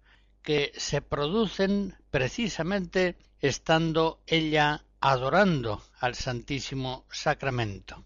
que 0.41 0.73
se 0.79 1.03
producen 1.03 1.95
precisamente 2.11 3.19
estando 3.41 4.23
ella 4.27 4.87
adorando 5.01 5.83
al 5.99 6.15
Santísimo 6.15 7.05
Sacramento. 7.11 8.03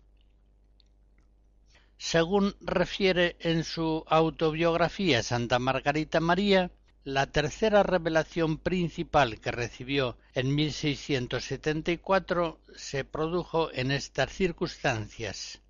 Según 1.99 2.57
refiere 2.61 3.37
en 3.39 3.63
su 3.63 4.03
autobiografía 4.09 5.23
Santa 5.23 5.61
Margarita 5.61 6.19
María, 6.19 6.73
la 7.05 7.27
tercera 7.27 7.83
revelación 7.83 8.57
principal 8.57 9.39
que 9.39 9.51
recibió 9.51 10.17
en 10.33 10.55
1674 10.55 12.59
se 12.75 13.05
produjo 13.05 13.71
en 13.73 13.91
estas 13.91 14.33
circunstancias. 14.33 15.61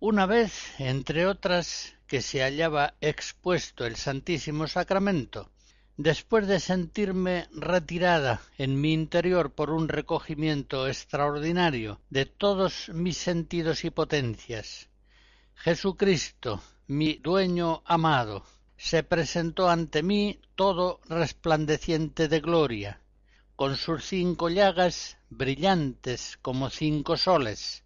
Una 0.00 0.24
vez, 0.24 0.80
entre 0.80 1.26
otras, 1.26 1.92
que 2.06 2.22
se 2.22 2.40
hallaba 2.40 2.94
expuesto 3.02 3.84
el 3.84 3.96
Santísimo 3.96 4.66
Sacramento, 4.66 5.50
después 5.98 6.46
de 6.46 6.58
sentirme 6.58 7.46
retirada 7.52 8.40
en 8.56 8.80
mi 8.80 8.94
interior 8.94 9.52
por 9.52 9.70
un 9.70 9.88
recogimiento 9.88 10.88
extraordinario 10.88 12.00
de 12.08 12.24
todos 12.24 12.88
mis 12.94 13.18
sentidos 13.18 13.84
y 13.84 13.90
potencias, 13.90 14.88
Jesucristo, 15.54 16.62
mi 16.86 17.14
dueño 17.14 17.82
amado, 17.84 18.44
se 18.76 19.02
presentó 19.02 19.68
ante 19.68 20.02
mí 20.02 20.40
todo 20.54 21.00
resplandeciente 21.08 22.28
de 22.28 22.40
gloria, 22.40 23.00
con 23.56 23.76
sus 23.76 24.04
cinco 24.04 24.48
llagas 24.48 25.16
brillantes 25.30 26.38
como 26.42 26.70
cinco 26.70 27.16
soles, 27.16 27.84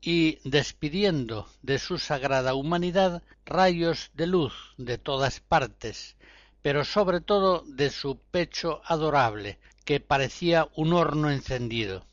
y 0.00 0.38
despidiendo 0.48 1.48
de 1.62 1.78
su 1.78 1.98
sagrada 1.98 2.54
humanidad 2.54 3.22
rayos 3.44 4.10
de 4.14 4.26
luz 4.26 4.54
de 4.76 4.98
todas 4.98 5.40
partes, 5.40 6.16
pero 6.62 6.84
sobre 6.84 7.20
todo 7.20 7.64
de 7.66 7.90
su 7.90 8.18
pecho 8.18 8.80
adorable, 8.84 9.58
que 9.84 10.00
parecía 10.00 10.68
un 10.74 10.92
horno 10.92 11.30
encendido. 11.30 12.06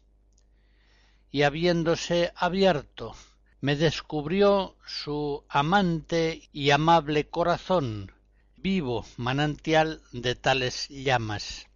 Y 1.32 1.44
habiéndose 1.44 2.32
abierto 2.36 3.14
me 3.62 3.76
descubrió 3.76 4.76
su 4.86 5.44
amante 5.50 6.50
y 6.52 6.72
amable 6.72 7.28
corazón, 7.30 8.12
vivo 8.58 9.06
manantial 9.18 10.02
de 10.12 10.36
tales 10.36 10.88
llamas. 10.90 11.68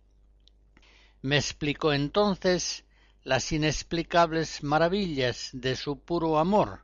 Me 1.22 1.38
explicó 1.38 1.94
entonces 1.94 2.86
las 3.24 3.52
inexplicables 3.52 4.64
maravillas 4.64 5.50
de 5.54 5.76
su 5.76 6.00
puro 6.00 6.40
amor, 6.40 6.84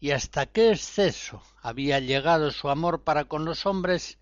y 0.00 0.12
hasta 0.12 0.46
qué 0.46 0.70
exceso 0.70 1.42
había 1.60 2.00
llegado 2.00 2.50
su 2.50 2.68
amor 2.68 3.02
para 3.02 3.24
con 3.24 3.44
los 3.44 3.66
hombres, 3.66 4.18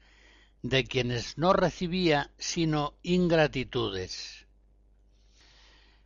de 0.62 0.84
quienes 0.84 1.38
no 1.38 1.52
recibía 1.52 2.30
sino 2.38 2.94
ingratitudes. 3.02 4.46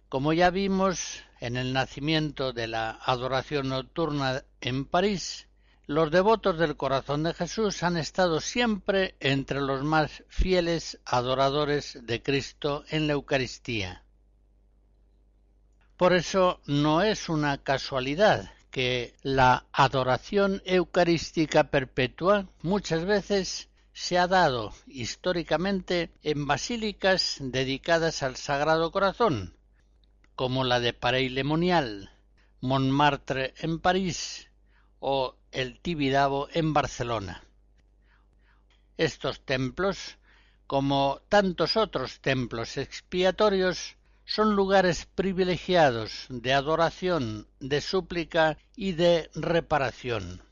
Como 0.08 0.32
ya 0.32 0.50
vimos, 0.50 1.22
en 1.40 1.56
el 1.56 1.72
nacimiento 1.72 2.52
de 2.52 2.66
la 2.66 2.90
adoración 3.02 3.70
nocturna 3.70 4.44
en 4.60 4.84
París, 4.84 5.48
los 5.86 6.10
devotos 6.10 6.58
del 6.58 6.76
corazón 6.76 7.24
de 7.24 7.34
Jesús 7.34 7.82
han 7.82 7.96
estado 7.96 8.40
siempre 8.40 9.16
entre 9.18 9.60
los 9.60 9.82
más 9.82 10.22
fieles 10.28 11.00
adoradores 11.04 11.98
de 12.02 12.22
Cristo 12.22 12.84
en 12.90 13.06
la 13.06 13.14
Eucaristía. 13.14 14.04
Por 15.96 16.12
eso 16.12 16.60
no 16.66 17.02
es 17.02 17.28
una 17.28 17.58
casualidad 17.58 18.52
que 18.70 19.14
la 19.22 19.66
adoración 19.72 20.62
eucarística 20.64 21.64
perpetua 21.64 22.46
muchas 22.62 23.04
veces 23.04 23.68
se 23.92 24.16
ha 24.16 24.26
dado 24.26 24.72
históricamente 24.86 26.10
en 26.22 26.46
basílicas 26.46 27.38
dedicadas 27.40 28.22
al 28.22 28.36
Sagrado 28.36 28.92
Corazón, 28.92 29.56
como 30.40 30.64
la 30.64 30.80
de 30.80 30.94
Pareil-le-Monial, 30.94 32.10
Montmartre 32.62 33.52
en 33.58 33.78
París 33.78 34.48
o 34.98 35.36
el 35.52 35.78
Tibidabo 35.80 36.48
en 36.54 36.72
Barcelona. 36.72 37.44
Estos 38.96 39.44
templos, 39.44 40.16
como 40.66 41.20
tantos 41.28 41.76
otros 41.76 42.20
templos 42.20 42.78
expiatorios, 42.78 43.98
son 44.24 44.56
lugares 44.56 45.04
privilegiados 45.14 46.24
de 46.30 46.54
adoración, 46.54 47.46
de 47.58 47.82
súplica 47.82 48.56
y 48.74 48.92
de 48.92 49.28
reparación. 49.34 50.42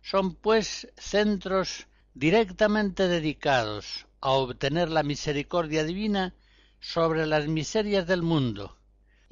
Son, 0.00 0.34
pues, 0.34 0.88
centros 0.96 1.88
directamente 2.14 3.06
dedicados 3.06 4.06
a 4.22 4.30
obtener 4.30 4.88
la 4.88 5.02
misericordia 5.02 5.84
divina 5.84 6.32
sobre 6.80 7.26
las 7.26 7.48
miserias 7.48 8.06
del 8.06 8.22
mundo, 8.22 8.78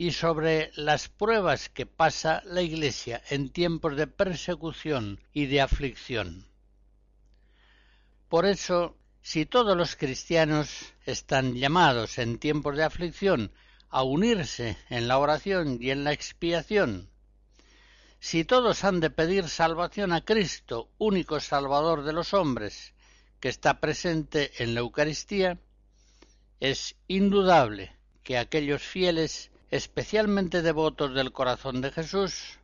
y 0.00 0.12
sobre 0.12 0.70
las 0.76 1.08
pruebas 1.08 1.68
que 1.68 1.84
pasa 1.84 2.40
la 2.46 2.62
Iglesia 2.62 3.20
en 3.30 3.50
tiempos 3.50 3.96
de 3.96 4.06
persecución 4.06 5.20
y 5.32 5.46
de 5.46 5.61
aflicción. 5.61 6.46
Por 8.28 8.46
eso, 8.46 8.96
si 9.22 9.44
todos 9.44 9.76
los 9.76 9.96
cristianos 9.96 10.94
están 11.04 11.56
llamados 11.56 12.18
en 12.18 12.38
tiempos 12.38 12.76
de 12.76 12.84
aflicción 12.84 13.50
a 13.90 14.04
unirse 14.04 14.78
en 14.88 15.08
la 15.08 15.18
oración 15.18 15.78
y 15.80 15.90
en 15.90 16.04
la 16.04 16.12
expiación, 16.12 17.11
si 18.20 18.44
todos 18.44 18.84
han 18.84 19.00
de 19.00 19.11
pedir 19.11 19.48
salvación 19.48 20.12
a 20.12 20.24
Cristo, 20.24 20.88
único 20.98 21.40
Salvador 21.40 22.04
de 22.04 22.12
los 22.12 22.34
hombres, 22.34 22.94
que 23.40 23.48
está 23.48 23.80
presente 23.80 24.62
en 24.62 24.74
la 24.74 24.80
Eucaristía, 24.80 25.58
es 26.61 26.94
indudable 27.08 27.96
que 28.22 28.38
aquellos 28.38 28.82
fieles 28.82 29.50
especialmente 29.70 30.62
devotos 30.62 31.14
del 31.14 31.33
corazón 31.33 31.81
de 31.81 31.90
Jesús, 31.90 32.59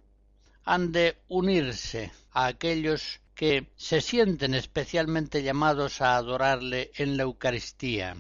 han 0.64 0.92
de 0.92 1.16
unirse 1.28 2.12
a 2.32 2.46
aquellos 2.46 3.20
que 3.34 3.66
se 3.76 4.00
sienten 4.00 4.54
especialmente 4.54 5.42
llamados 5.42 6.00
a 6.00 6.16
adorarle 6.16 6.92
en 6.96 7.16
la 7.16 7.24
Eucaristía. 7.24 8.16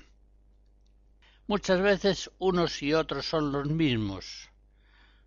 Muchas 1.46 1.80
veces 1.80 2.30
unos 2.38 2.82
y 2.82 2.94
otros 2.94 3.26
son 3.26 3.52
los 3.52 3.66
mismos, 3.66 4.50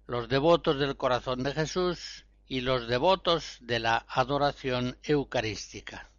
los 0.07 0.27
devotos 0.29 0.79
del 0.79 0.97
corazón 0.97 1.43
de 1.43 1.53
Jesús 1.53 2.25
y 2.47 2.61
los 2.61 2.87
devotos 2.87 3.57
de 3.61 3.79
la 3.79 4.05
adoración 4.07 4.97
eucarística. 5.03 6.09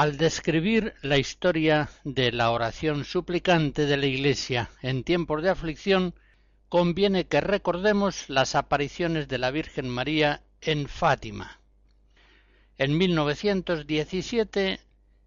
Al 0.00 0.16
describir 0.16 0.94
la 1.02 1.18
historia 1.18 1.90
de 2.04 2.32
la 2.32 2.52
oración 2.52 3.04
suplicante 3.04 3.84
de 3.84 3.98
la 3.98 4.06
Iglesia 4.06 4.70
en 4.80 5.04
tiempos 5.04 5.42
de 5.42 5.50
aflicción, 5.50 6.14
conviene 6.70 7.26
que 7.26 7.42
recordemos 7.42 8.30
las 8.30 8.54
apariciones 8.54 9.28
de 9.28 9.36
la 9.36 9.50
Virgen 9.50 9.90
María 9.90 10.40
en 10.62 10.88
Fátima. 10.88 11.60
En 12.78 12.96
1917 12.96 14.80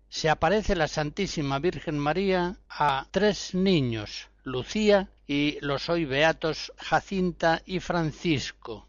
se 0.09 0.29
aparece 0.31 0.75
la 0.75 0.87
Santísima 0.87 1.59
Virgen 1.59 1.99
María 1.99 2.57
a 2.67 3.05
tres 3.11 3.53
niños, 3.53 4.29
Lucía 4.43 5.11
y 5.27 5.59
los 5.61 5.87
hoy 5.87 6.05
beatos 6.05 6.73
Jacinta 6.77 7.61
y 7.67 7.79
Francisco, 7.79 8.87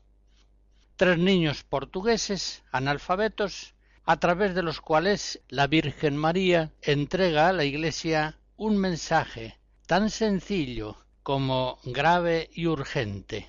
tres 0.97 1.19
niños 1.19 1.63
portugueses 1.63 2.63
analfabetos 2.73 3.74
a 4.07 4.19
través 4.19 4.55
de 4.55 4.63
los 4.63 4.81
cuales 4.81 5.41
la 5.49 5.67
Virgen 5.67 6.17
María 6.17 6.73
entrega 6.83 7.49
a 7.49 7.53
la 7.53 7.65
Iglesia 7.65 8.39
un 8.57 8.77
mensaje 8.77 9.59
tan 9.87 10.11
sencillo 10.11 10.97
como 11.23 11.79
grave 11.85 12.51
y 12.53 12.67
urgente. 12.67 13.49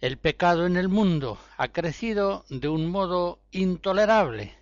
El 0.00 0.18
pecado 0.18 0.66
en 0.66 0.76
el 0.76 0.88
mundo 0.88 1.38
ha 1.56 1.68
crecido 1.68 2.44
de 2.50 2.68
un 2.68 2.90
modo 2.90 3.40
intolerable. 3.52 4.54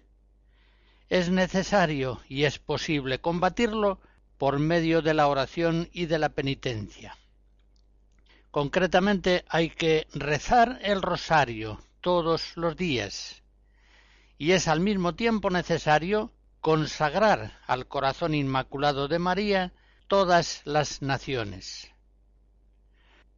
Es 1.08 1.30
necesario 1.30 2.20
y 2.28 2.44
es 2.44 2.58
posible 2.60 3.20
combatirlo 3.20 3.98
por 4.38 4.60
medio 4.60 5.02
de 5.02 5.14
la 5.14 5.26
oración 5.26 5.88
y 5.92 6.06
de 6.06 6.18
la 6.20 6.28
penitencia. 6.28 7.16
Concretamente 8.52 9.44
hay 9.48 9.70
que 9.70 10.06
rezar 10.14 10.78
el 10.82 11.02
rosario 11.02 11.80
todos 12.00 12.56
los 12.56 12.76
días 12.76 13.40
y 14.40 14.52
es 14.52 14.68
al 14.68 14.80
mismo 14.80 15.14
tiempo 15.14 15.50
necesario 15.50 16.32
consagrar 16.62 17.60
al 17.66 17.86
corazón 17.88 18.34
inmaculado 18.34 19.06
de 19.06 19.18
María 19.18 19.74
todas 20.08 20.62
las 20.64 21.02
naciones. 21.02 21.90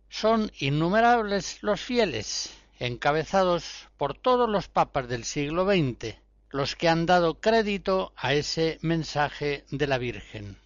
Son 0.08 0.52
innumerables 0.60 1.60
los 1.64 1.80
fieles, 1.80 2.56
encabezados 2.78 3.88
por 3.96 4.16
todos 4.16 4.48
los 4.48 4.68
papas 4.68 5.08
del 5.08 5.24
siglo 5.24 5.64
XX, 5.66 6.14
los 6.50 6.76
que 6.76 6.88
han 6.88 7.04
dado 7.04 7.40
crédito 7.40 8.12
a 8.14 8.34
ese 8.34 8.78
mensaje 8.80 9.64
de 9.72 9.88
la 9.88 9.98
Virgen. 9.98 10.56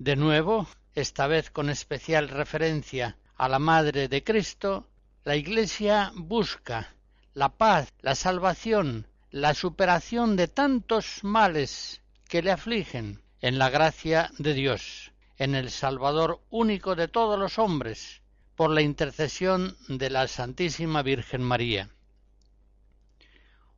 De 0.00 0.16
nuevo, 0.16 0.66
esta 0.96 1.28
vez 1.28 1.52
con 1.52 1.70
especial 1.70 2.28
referencia 2.28 3.16
a 3.36 3.48
la 3.48 3.60
Madre 3.60 4.08
de 4.08 4.24
Cristo, 4.24 4.88
la 5.22 5.36
Iglesia 5.36 6.10
busca 6.16 6.96
la 7.34 7.48
paz, 7.50 7.92
la 8.00 8.14
salvación, 8.14 9.06
la 9.30 9.54
superación 9.54 10.36
de 10.36 10.48
tantos 10.48 11.24
males 11.24 12.02
que 12.28 12.42
le 12.42 12.50
afligen 12.50 13.22
en 13.40 13.58
la 13.58 13.70
gracia 13.70 14.30
de 14.38 14.54
Dios, 14.54 15.12
en 15.38 15.54
el 15.54 15.70
Salvador 15.70 16.40
único 16.50 16.94
de 16.94 17.08
todos 17.08 17.38
los 17.38 17.58
hombres, 17.58 18.20
por 18.54 18.70
la 18.70 18.82
intercesión 18.82 19.76
de 19.88 20.10
la 20.10 20.28
Santísima 20.28 21.02
Virgen 21.02 21.42
María. 21.42 21.88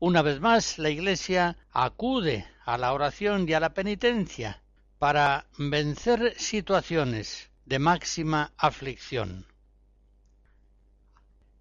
Una 0.01 0.23
vez 0.23 0.41
más, 0.41 0.79
la 0.79 0.91
Iglesia 0.91 1.57
acude 1.71 2.47
a 2.65 2.77
la 2.77 2.93
oración 2.93 3.49
y 3.49 3.55
a 3.55 3.61
la 3.61 3.73
penitencia 3.73 4.61
para 4.99 5.47
vencer 5.57 6.35
situaciones 6.37 7.51
de 7.65 7.79
máxima 7.79 8.53
aflicción. 8.57 9.47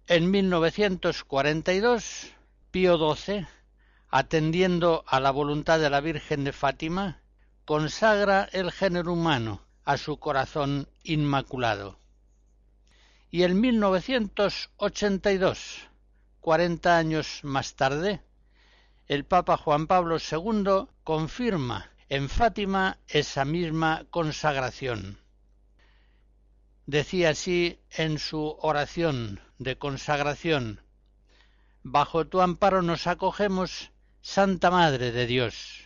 En 0.06 0.30
1942, 0.30 2.30
Pío 2.70 3.14
XII, 3.14 3.46
atendiendo 4.10 5.02
a 5.06 5.18
la 5.18 5.30
voluntad 5.30 5.80
de 5.80 5.88
la 5.88 6.02
Virgen 6.02 6.44
de 6.44 6.52
Fátima, 6.52 7.22
consagra 7.64 8.46
el 8.52 8.70
género 8.70 9.14
humano 9.14 9.62
a 9.86 9.96
su 9.96 10.18
corazón 10.18 10.88
inmaculado. 11.04 11.98
Y 13.30 13.44
en 13.44 13.58
1982, 13.58 15.88
cuarenta 16.38 16.98
años 16.98 17.40
más 17.42 17.74
tarde, 17.74 18.20
el 19.08 19.24
Papa 19.24 19.56
Juan 19.56 19.86
Pablo 19.86 20.18
II 20.18 20.86
confirma 21.02 21.88
en 22.10 22.28
Fátima 22.28 22.98
esa 23.08 23.46
misma 23.46 24.04
consagración. 24.10 25.23
Decía 26.86 27.30
así 27.30 27.80
en 27.90 28.18
su 28.18 28.56
oración 28.60 29.40
de 29.58 29.78
consagración 29.78 30.80
Bajo 31.82 32.26
tu 32.26 32.40
amparo 32.40 32.82
nos 32.82 33.06
acogemos, 33.06 33.92
Santa 34.20 34.70
Madre 34.70 35.12
de 35.12 35.26
Dios 35.26 35.84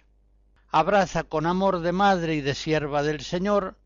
abraza 0.71 1.25
con 1.25 1.47
amor 1.47 1.81
de 1.81 1.93
madre 1.93 2.35
y 2.35 2.41
de 2.41 2.55
sierva 2.55 3.03
del 3.03 3.23
Señor 3.23 3.79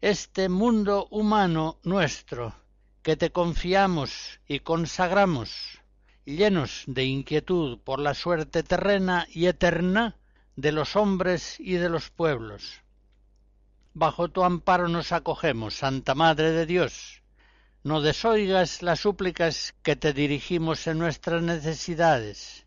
este 0.00 0.48
mundo 0.48 1.06
humano 1.10 1.78
nuestro, 1.82 2.54
que 3.02 3.16
te 3.16 3.30
confiamos 3.30 4.40
y 4.46 4.60
consagramos, 4.60 5.80
llenos 6.24 6.84
de 6.86 7.04
inquietud 7.04 7.78
por 7.78 7.98
la 7.98 8.14
suerte 8.14 8.62
terrena 8.62 9.26
y 9.30 9.46
eterna 9.46 10.16
de 10.56 10.72
los 10.72 10.96
hombres 10.96 11.56
y 11.58 11.74
de 11.74 11.88
los 11.88 12.10
pueblos. 12.10 12.83
Bajo 13.96 14.28
tu 14.28 14.42
amparo 14.42 14.88
nos 14.88 15.12
acogemos, 15.12 15.76
Santa 15.76 16.16
Madre 16.16 16.50
de 16.50 16.66
Dios. 16.66 17.22
No 17.84 18.00
desoigas 18.00 18.82
las 18.82 18.98
súplicas 18.98 19.72
que 19.84 19.94
te 19.94 20.12
dirigimos 20.12 20.88
en 20.88 20.98
nuestras 20.98 21.40
necesidades. 21.42 22.66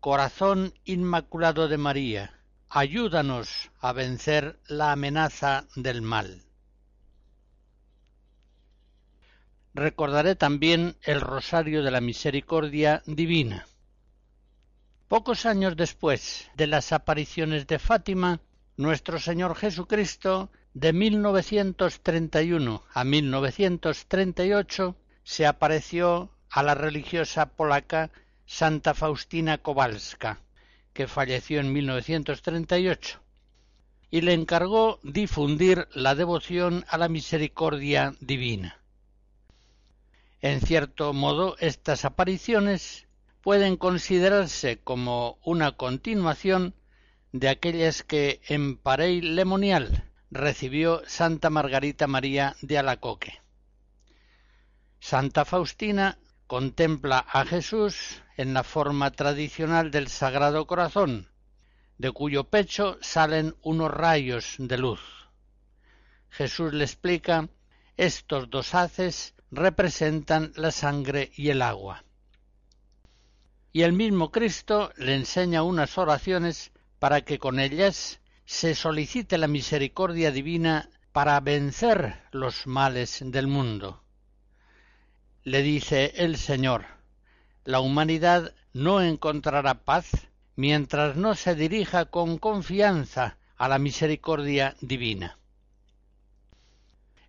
Corazón 0.00 0.72
Inmaculado 0.86 1.68
de 1.68 1.76
María, 1.76 2.40
ayúdanos 2.70 3.70
a 3.80 3.92
vencer 3.92 4.58
la 4.66 4.92
amenaza 4.92 5.66
del 5.74 6.00
mal. 6.00 6.42
Recordaré 9.74 10.36
también 10.36 10.96
el 11.02 11.20
Rosario 11.20 11.82
de 11.82 11.90
la 11.90 12.00
Misericordia 12.00 13.02
Divina. 13.04 13.66
Pocos 15.06 15.44
años 15.44 15.76
después 15.76 16.50
de 16.54 16.66
las 16.66 16.92
apariciones 16.92 17.66
de 17.66 17.78
Fátima, 17.78 18.40
nuestro 18.76 19.18
Señor 19.18 19.56
Jesucristo, 19.56 20.50
de 20.74 20.92
1931 20.92 22.82
a 22.92 23.04
1938, 23.04 24.96
se 25.24 25.46
apareció 25.46 26.30
a 26.50 26.62
la 26.62 26.74
religiosa 26.74 27.46
polaca 27.46 28.10
Santa 28.44 28.94
Faustina 28.94 29.58
Kowalska, 29.58 30.40
que 30.92 31.08
falleció 31.08 31.60
en 31.60 31.72
1938, 31.72 33.20
y 34.10 34.20
le 34.20 34.34
encargó 34.34 35.00
difundir 35.02 35.88
la 35.92 36.14
devoción 36.14 36.84
a 36.88 36.98
la 36.98 37.08
misericordia 37.08 38.14
divina. 38.20 38.80
En 40.40 40.60
cierto 40.60 41.12
modo, 41.12 41.56
estas 41.58 42.04
apariciones 42.04 43.08
pueden 43.42 43.76
considerarse 43.76 44.78
como 44.78 45.38
una 45.44 45.72
continuación 45.72 46.74
de 47.32 47.48
aquellas 47.48 48.02
que 48.02 48.40
en 48.48 48.76
Parey 48.76 49.20
Lemonial 49.20 50.10
recibió 50.30 51.02
Santa 51.06 51.50
Margarita 51.50 52.06
María 52.06 52.56
de 52.62 52.78
Alacoque. 52.78 53.40
Santa 55.00 55.44
Faustina 55.44 56.18
contempla 56.46 57.18
a 57.18 57.44
Jesús 57.44 58.22
en 58.36 58.54
la 58.54 58.64
forma 58.64 59.10
tradicional 59.10 59.90
del 59.90 60.08
Sagrado 60.08 60.66
Corazón, 60.66 61.28
de 61.98 62.10
cuyo 62.12 62.44
pecho 62.44 62.98
salen 63.00 63.56
unos 63.62 63.90
rayos 63.90 64.56
de 64.58 64.78
luz. 64.78 65.00
Jesús 66.30 66.72
le 66.72 66.84
explica, 66.84 67.48
estos 67.96 68.50
dos 68.50 68.74
haces 68.74 69.34
representan 69.50 70.52
la 70.56 70.70
sangre 70.70 71.32
y 71.36 71.48
el 71.48 71.62
agua. 71.62 72.04
Y 73.72 73.82
el 73.82 73.92
mismo 73.92 74.30
Cristo 74.30 74.92
le 74.96 75.14
enseña 75.14 75.62
unas 75.62 75.96
oraciones 75.98 76.72
para 76.98 77.20
que 77.22 77.38
con 77.38 77.60
ellas 77.60 78.20
se 78.44 78.74
solicite 78.74 79.38
la 79.38 79.48
misericordia 79.48 80.30
divina 80.30 80.88
para 81.12 81.40
vencer 81.40 82.14
los 82.30 82.66
males 82.66 83.20
del 83.24 83.46
mundo. 83.46 84.02
Le 85.42 85.62
dice 85.62 86.12
el 86.16 86.36
Señor, 86.36 86.84
la 87.64 87.80
humanidad 87.80 88.54
no 88.72 89.00
encontrará 89.00 89.84
paz 89.84 90.28
mientras 90.56 91.16
no 91.16 91.34
se 91.34 91.54
dirija 91.54 92.06
con 92.06 92.38
confianza 92.38 93.38
a 93.56 93.68
la 93.68 93.78
misericordia 93.78 94.76
divina. 94.80 95.38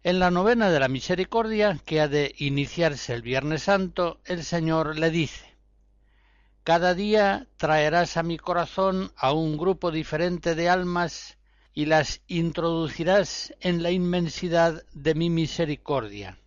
En 0.04 0.20
la 0.20 0.32
novena 0.32 0.70
de 0.70 0.80
la 0.80 0.88
misericordia, 0.88 1.80
que 1.86 2.00
ha 2.00 2.08
de 2.08 2.34
iniciarse 2.38 3.14
el 3.14 3.22
Viernes 3.22 3.64
Santo, 3.64 4.22
el 4.26 4.44
Señor 4.44 4.98
le 4.98 5.10
dice, 5.10 5.47
Cada 6.68 6.94
día 6.94 7.48
traerás 7.56 8.18
a 8.18 8.24
mi 8.24 8.38
corazón 8.38 9.14
a 9.16 9.32
un 9.32 9.58
grupo 9.58 9.90
diferente 9.90 10.54
de 10.54 10.68
almas 10.68 11.38
y 11.74 11.86
las 11.86 12.20
introducirás 12.28 13.54
en 13.62 13.82
la 13.82 13.92
inmensidad 13.92 14.84
de 14.92 15.16
mi 15.16 15.30
misericordia. 15.30 16.38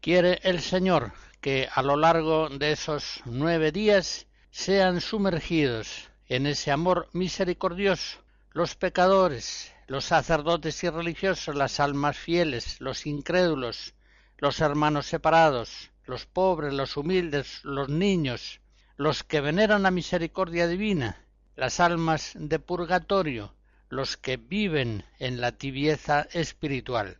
Quiere 0.00 0.40
el 0.42 0.62
Señor 0.62 1.12
que 1.42 1.68
a 1.70 1.82
lo 1.82 1.96
largo 1.96 2.48
de 2.48 2.72
esos 2.72 3.20
nueve 3.26 3.72
días 3.72 4.26
sean 4.50 5.02
sumergidos 5.02 6.08
en 6.26 6.46
ese 6.46 6.70
amor 6.70 7.10
misericordioso, 7.12 8.20
los 8.52 8.74
pecadores, 8.74 9.70
los 9.86 10.06
sacerdotes 10.06 10.82
y 10.82 10.88
religiosos, 10.88 11.54
las 11.54 11.78
almas 11.78 12.16
fieles, 12.16 12.80
los 12.80 13.04
incrédulos, 13.04 13.92
los 14.38 14.62
hermanos 14.62 15.04
separados, 15.04 15.89
los 16.10 16.26
pobres, 16.26 16.74
los 16.74 16.96
humildes, 16.96 17.64
los 17.64 17.88
niños, 17.88 18.60
los 18.96 19.24
que 19.24 19.40
veneran 19.40 19.84
la 19.84 19.90
misericordia 19.90 20.66
divina, 20.66 21.24
las 21.56 21.80
almas 21.80 22.32
de 22.34 22.58
purgatorio, 22.58 23.54
los 23.88 24.16
que 24.16 24.36
viven 24.36 25.04
en 25.18 25.40
la 25.40 25.52
tibieza 25.52 26.28
espiritual. 26.32 27.16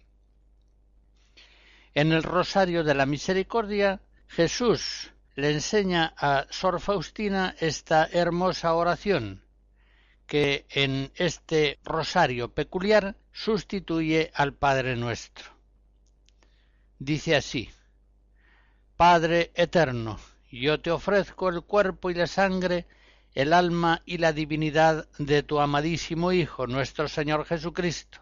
En 1.94 2.12
el 2.12 2.22
Rosario 2.22 2.84
de 2.84 2.94
la 2.94 3.06
Misericordia, 3.06 4.00
Jesús 4.28 5.12
le 5.36 5.50
enseña 5.50 6.12
a 6.16 6.46
Sor 6.50 6.80
Faustina 6.80 7.54
esta 7.58 8.06
hermosa 8.12 8.74
oración, 8.74 9.42
que 10.26 10.66
en 10.70 11.10
este 11.14 11.78
rosario 11.82 12.52
peculiar 12.52 13.16
sustituye 13.32 14.30
al 14.34 14.52
Padre 14.52 14.96
nuestro. 14.96 15.46
Dice 16.98 17.34
así, 17.34 17.70
Padre 19.00 19.50
eterno, 19.54 20.18
yo 20.52 20.78
te 20.78 20.90
ofrezco 20.90 21.48
el 21.48 21.62
cuerpo 21.62 22.10
y 22.10 22.14
la 22.14 22.26
sangre, 22.26 22.86
el 23.34 23.54
alma 23.54 24.02
y 24.04 24.18
la 24.18 24.34
divinidad 24.34 25.08
de 25.16 25.42
tu 25.42 25.58
amadísimo 25.58 26.32
Hijo, 26.32 26.66
nuestro 26.66 27.08
Señor 27.08 27.46
Jesucristo, 27.46 28.18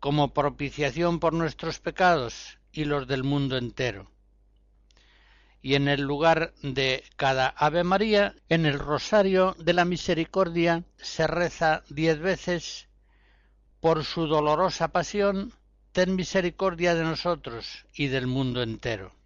como 0.00 0.32
propiciación 0.32 1.20
por 1.20 1.34
nuestros 1.34 1.78
pecados 1.78 2.58
y 2.72 2.86
los 2.86 3.06
del 3.06 3.22
mundo 3.22 3.58
entero. 3.58 4.10
Y 5.60 5.74
en 5.74 5.88
el 5.88 6.00
lugar 6.00 6.54
de 6.62 7.04
cada 7.16 7.48
Ave 7.48 7.84
María, 7.84 8.34
en 8.48 8.64
el 8.64 8.78
Rosario 8.78 9.56
de 9.58 9.74
la 9.74 9.84
Misericordia, 9.84 10.84
se 10.96 11.26
reza 11.26 11.82
diez 11.90 12.18
veces 12.18 12.88
por 13.78 14.04
su 14.04 14.26
dolorosa 14.26 14.88
pasión, 14.88 15.52
ten 15.92 16.16
misericordia 16.16 16.94
de 16.94 17.02
nosotros 17.02 17.84
y 17.92 18.06
del 18.06 18.26
mundo 18.26 18.62
entero. 18.62 19.17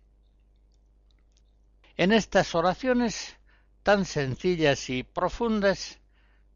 En 1.96 2.12
estas 2.12 2.54
oraciones 2.54 3.36
tan 3.82 4.04
sencillas 4.06 4.88
y 4.88 5.02
profundas, 5.02 5.98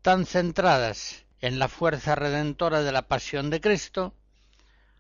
tan 0.01 0.25
centradas 0.25 1.25
en 1.41 1.59
la 1.59 1.69
fuerza 1.69 2.15
redentora 2.15 2.83
de 2.83 2.93
la 2.93 3.03
pasión 3.03 3.51
de 3.51 3.61
Cristo, 3.61 4.15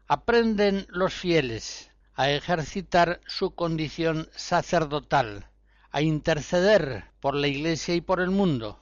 aprenden 0.06 0.86
los 0.90 1.14
fieles 1.14 1.90
a 2.14 2.30
ejercitar 2.30 3.20
su 3.26 3.54
condición 3.54 4.28
sacerdotal, 4.34 5.48
a 5.90 6.02
interceder 6.02 7.04
por 7.20 7.34
la 7.34 7.48
Iglesia 7.48 7.94
y 7.94 8.00
por 8.00 8.20
el 8.20 8.30
mundo, 8.30 8.80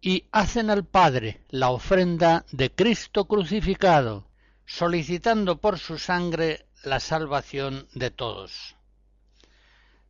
y 0.00 0.24
hacen 0.32 0.70
al 0.70 0.84
Padre 0.84 1.42
la 1.50 1.70
ofrenda 1.70 2.46
de 2.52 2.70
Cristo 2.70 3.26
crucificado, 3.26 4.26
solicitando 4.64 5.60
por 5.60 5.78
su 5.78 5.98
sangre 5.98 6.66
la 6.84 7.00
salvación 7.00 7.86
de 7.92 8.10
todos. 8.10 8.76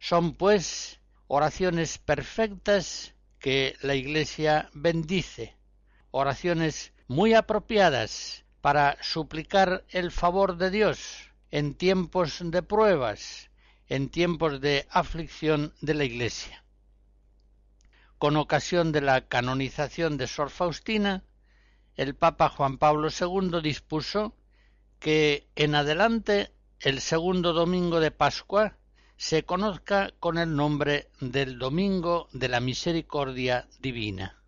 Son, 0.01 0.35
pues, 0.35 0.99
oraciones 1.27 1.99
perfectas 1.99 3.15
que 3.39 3.77
la 3.83 3.95
Iglesia 3.95 4.71
bendice, 4.73 5.57
oraciones 6.11 6.95
muy 7.07 7.35
apropiadas 7.35 8.47
para 8.63 8.97
suplicar 9.03 9.85
el 9.91 10.11
favor 10.11 10.57
de 10.57 10.71
Dios 10.71 11.31
en 11.51 11.75
tiempos 11.75 12.39
de 12.43 12.63
pruebas, 12.63 13.51
en 13.89 14.09
tiempos 14.09 14.63
de 14.63 14.87
aflicción 14.91 15.75
de 15.83 15.93
la 15.93 16.05
Iglesia. 16.05 16.65
Con 18.17 18.39
ocasión 18.39 18.93
de 18.93 19.03
la 19.03 19.29
canonización 19.29 20.17
de 20.17 20.27
Sor 20.27 20.49
Faustina, 20.49 21.25
el 21.95 22.15
Papa 22.15 22.49
Juan 22.49 22.79
Pablo 22.79 23.09
II 23.11 23.61
dispuso 23.63 24.35
que 24.99 25.47
en 25.57 25.75
adelante 25.75 26.53
el 26.79 27.03
segundo 27.03 27.53
domingo 27.53 28.01
de 28.01 28.11
Pascua 28.11 28.79
se 29.20 29.42
conozca 29.42 30.14
con 30.18 30.38
el 30.38 30.56
nombre 30.56 31.11
del 31.20 31.59
Domingo 31.59 32.28
de 32.33 32.48
la 32.48 32.59
Misericordia 32.59 33.68
Divina. 33.78 34.39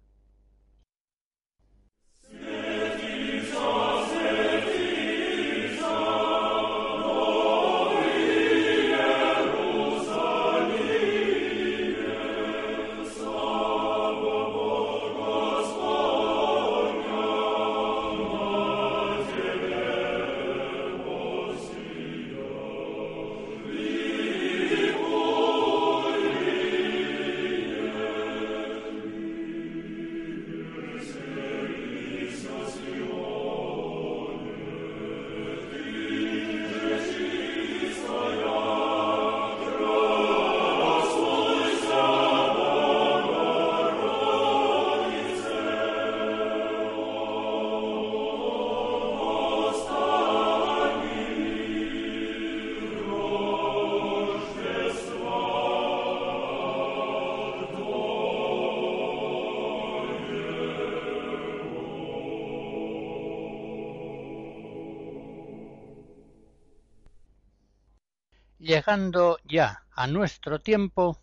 Llegando 68.73 69.39
ya 69.45 69.83
a 69.93 70.07
nuestro 70.07 70.59
tiempo, 70.59 71.19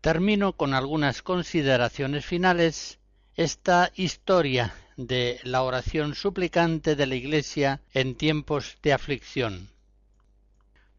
termino 0.00 0.54
con 0.54 0.72
algunas 0.72 1.20
consideraciones 1.20 2.24
finales 2.24 2.98
esta 3.36 3.92
historia 3.94 4.74
de 4.96 5.38
la 5.42 5.64
oración 5.64 6.14
suplicante 6.14 6.96
de 6.96 7.06
la 7.06 7.14
Iglesia 7.14 7.82
en 7.92 8.14
tiempos 8.14 8.78
de 8.82 8.94
aflicción. 8.94 9.68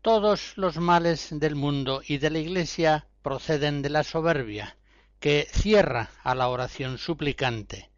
Todos 0.04 0.56
los 0.58 0.78
males 0.78 1.30
del 1.32 1.56
mundo 1.56 2.04
y 2.08 2.20
de 2.20 2.30
la 2.30 2.38
Iglesia 2.38 3.08
proceden 3.24 3.82
de 3.82 3.90
la 3.90 4.04
soberbia, 4.04 4.78
que 5.20 5.48
cierra 5.52 6.12
a 6.24 6.36
la 6.36 6.50
oración 6.50 7.00
suplicante. 7.00 7.90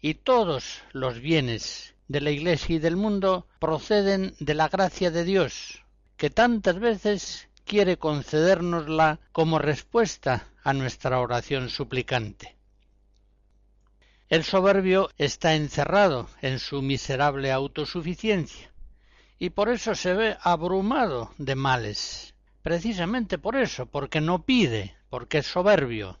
Y 0.00 0.14
todos 0.14 0.82
los 0.90 1.20
bienes 1.20 1.94
de 2.08 2.20
la 2.20 2.32
Iglesia 2.32 2.74
y 2.74 2.78
del 2.80 2.96
mundo 2.96 3.46
proceden 3.60 4.34
de 4.40 4.54
la 4.54 4.68
gracia 4.68 5.12
de 5.12 5.22
Dios, 5.22 5.83
que 6.24 6.30
tantas 6.30 6.78
veces 6.78 7.50
quiere 7.66 7.98
concedérnosla 7.98 9.20
como 9.30 9.58
respuesta 9.58 10.46
a 10.62 10.72
nuestra 10.72 11.20
oración 11.20 11.68
suplicante. 11.68 12.56
El 14.30 14.42
soberbio 14.42 15.10
está 15.18 15.54
encerrado 15.54 16.30
en 16.40 16.60
su 16.60 16.80
miserable 16.80 17.52
autosuficiencia 17.52 18.72
y 19.38 19.50
por 19.50 19.68
eso 19.68 19.94
se 19.94 20.14
ve 20.14 20.38
abrumado 20.40 21.34
de 21.36 21.56
males, 21.56 22.34
precisamente 22.62 23.36
por 23.36 23.54
eso, 23.54 23.84
porque 23.84 24.22
no 24.22 24.46
pide, 24.46 24.96
porque 25.10 25.36
es 25.36 25.46
soberbio. 25.46 26.18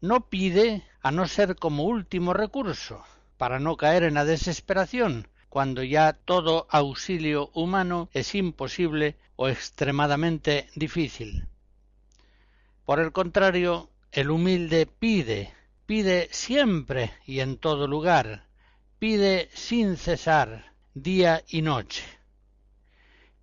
No 0.00 0.30
pide 0.30 0.82
a 1.02 1.10
no 1.10 1.28
ser 1.28 1.56
como 1.56 1.84
último 1.84 2.32
recurso, 2.32 3.04
para 3.36 3.58
no 3.58 3.76
caer 3.76 4.04
en 4.04 4.14
la 4.14 4.24
desesperación, 4.24 5.28
cuando 5.56 5.82
ya 5.82 6.12
todo 6.12 6.66
auxilio 6.68 7.50
humano 7.54 8.10
es 8.12 8.34
imposible 8.34 9.16
o 9.36 9.48
extremadamente 9.48 10.68
difícil. 10.74 11.46
Por 12.84 13.00
el 13.00 13.10
contrario, 13.10 13.88
el 14.12 14.30
humilde 14.30 14.84
pide, 14.84 15.54
pide 15.86 16.28
siempre 16.30 17.10
y 17.24 17.40
en 17.40 17.56
todo 17.56 17.86
lugar, 17.86 18.44
pide 18.98 19.48
sin 19.54 19.96
cesar, 19.96 20.74
día 20.92 21.42
y 21.48 21.62
noche. 21.62 22.04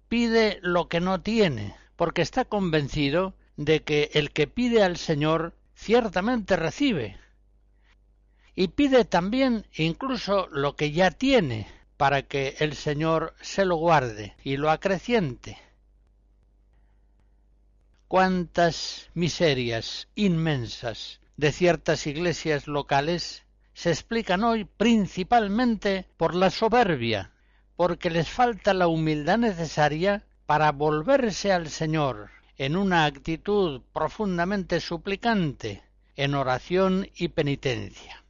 Pide 0.07 0.59
lo 0.61 0.89
que 0.89 0.99
no 0.99 1.19
tiene, 1.19 1.75
porque 1.95 2.21
está 2.21 2.45
convencido 2.45 3.33
de 3.57 3.81
que 3.81 4.11
el 4.13 4.29
que 4.29 4.45
pide 4.45 4.83
al 4.83 4.97
Señor 4.97 5.55
ciertamente 5.73 6.57
recibe. 6.57 7.17
Y 8.53 8.67
pide 8.67 9.03
también 9.03 9.65
incluso 9.73 10.47
lo 10.51 10.75
que 10.75 10.91
ya 10.91 11.09
tiene, 11.09 11.65
para 11.97 12.23
que 12.23 12.55
el 12.59 12.75
Señor 12.75 13.35
se 13.41 13.65
lo 13.65 13.75
guarde 13.75 14.35
y 14.43 14.57
lo 14.57 14.69
acreciente. 14.69 15.57
Cuántas 18.07 19.09
miserias 19.13 20.07
inmensas 20.15 21.19
de 21.37 21.51
ciertas 21.51 22.05
iglesias 22.05 22.67
locales 22.67 23.43
se 23.73 23.89
explican 23.89 24.43
hoy 24.43 24.65
principalmente 24.65 26.05
por 26.17 26.35
la 26.35 26.51
soberbia, 26.51 27.31
porque 27.75 28.09
les 28.09 28.29
falta 28.29 28.73
la 28.73 28.87
humildad 28.87 29.39
necesaria 29.39 30.25
para 30.45 30.71
volverse 30.71 31.51
al 31.51 31.69
Señor 31.69 32.29
en 32.57 32.75
una 32.75 33.05
actitud 33.05 33.81
profundamente 33.93 34.79
suplicante, 34.79 35.83
en 36.15 36.35
oración 36.35 37.09
y 37.15 37.29
penitencia. 37.29 38.22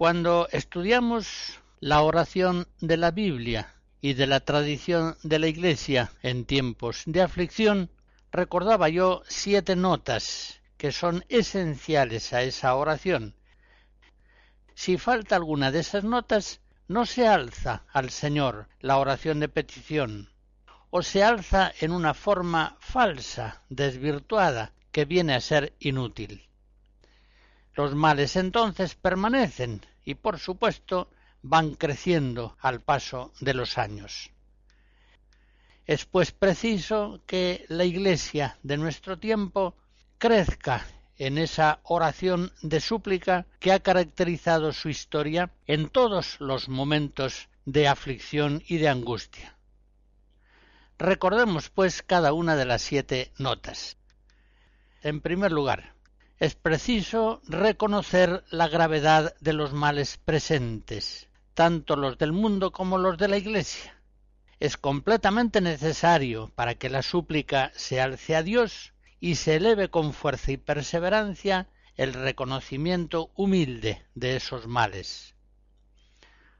Cuando 0.00 0.48
estudiamos 0.50 1.60
la 1.78 2.00
oración 2.00 2.66
de 2.80 2.96
la 2.96 3.10
Biblia 3.10 3.74
y 4.00 4.14
de 4.14 4.26
la 4.26 4.40
tradición 4.40 5.18
de 5.22 5.38
la 5.38 5.46
Iglesia 5.46 6.10
en 6.22 6.46
tiempos 6.46 7.02
de 7.04 7.20
aflicción, 7.20 7.90
recordaba 8.32 8.88
yo 8.88 9.20
siete 9.28 9.76
notas 9.76 10.62
que 10.78 10.90
son 10.90 11.26
esenciales 11.28 12.32
a 12.32 12.40
esa 12.40 12.74
oración. 12.76 13.34
Si 14.72 14.96
falta 14.96 15.36
alguna 15.36 15.70
de 15.70 15.80
esas 15.80 16.04
notas, 16.04 16.62
no 16.88 17.04
se 17.04 17.28
alza 17.28 17.84
al 17.92 18.08
Señor 18.08 18.68
la 18.80 18.96
oración 18.96 19.38
de 19.38 19.50
petición, 19.50 20.30
o 20.88 21.02
se 21.02 21.22
alza 21.22 21.74
en 21.78 21.92
una 21.92 22.14
forma 22.14 22.78
falsa, 22.80 23.64
desvirtuada, 23.68 24.72
que 24.92 25.04
viene 25.04 25.34
a 25.34 25.42
ser 25.42 25.74
inútil. 25.78 26.48
Los 27.74 27.94
males 27.94 28.36
entonces 28.36 28.94
permanecen 28.94 29.82
y 30.04 30.14
por 30.14 30.38
supuesto 30.38 31.10
van 31.42 31.74
creciendo 31.74 32.56
al 32.60 32.80
paso 32.80 33.32
de 33.40 33.54
los 33.54 33.78
años. 33.78 34.30
Es 35.86 36.04
pues 36.04 36.32
preciso 36.32 37.20
que 37.26 37.64
la 37.68 37.84
Iglesia 37.84 38.58
de 38.62 38.76
nuestro 38.76 39.18
tiempo 39.18 39.74
crezca 40.18 40.86
en 41.16 41.36
esa 41.36 41.80
oración 41.82 42.52
de 42.62 42.80
súplica 42.80 43.46
que 43.58 43.72
ha 43.72 43.80
caracterizado 43.80 44.72
su 44.72 44.88
historia 44.88 45.50
en 45.66 45.88
todos 45.88 46.40
los 46.40 46.68
momentos 46.68 47.48
de 47.66 47.88
aflicción 47.88 48.62
y 48.66 48.78
de 48.78 48.88
angustia. 48.88 49.56
Recordemos, 50.98 51.70
pues, 51.70 52.02
cada 52.02 52.32
una 52.32 52.56
de 52.56 52.66
las 52.66 52.82
siete 52.82 53.32
notas. 53.38 53.96
En 55.02 55.20
primer 55.20 55.50
lugar, 55.50 55.94
es 56.40 56.54
preciso 56.54 57.42
reconocer 57.46 58.44
la 58.50 58.66
gravedad 58.66 59.34
de 59.40 59.52
los 59.52 59.74
males 59.74 60.16
presentes, 60.16 61.28
tanto 61.52 61.96
los 61.96 62.16
del 62.16 62.32
mundo 62.32 62.72
como 62.72 62.96
los 62.96 63.18
de 63.18 63.28
la 63.28 63.36
Iglesia. 63.36 63.94
Es 64.58 64.78
completamente 64.78 65.60
necesario 65.60 66.50
para 66.54 66.76
que 66.76 66.88
la 66.88 67.02
súplica 67.02 67.72
se 67.74 68.00
alce 68.00 68.36
a 68.36 68.42
Dios 68.42 68.94
y 69.20 69.34
se 69.34 69.56
eleve 69.56 69.90
con 69.90 70.14
fuerza 70.14 70.52
y 70.52 70.56
perseverancia 70.56 71.68
el 71.96 72.14
reconocimiento 72.14 73.30
humilde 73.34 74.02
de 74.14 74.36
esos 74.36 74.66
males. 74.66 75.34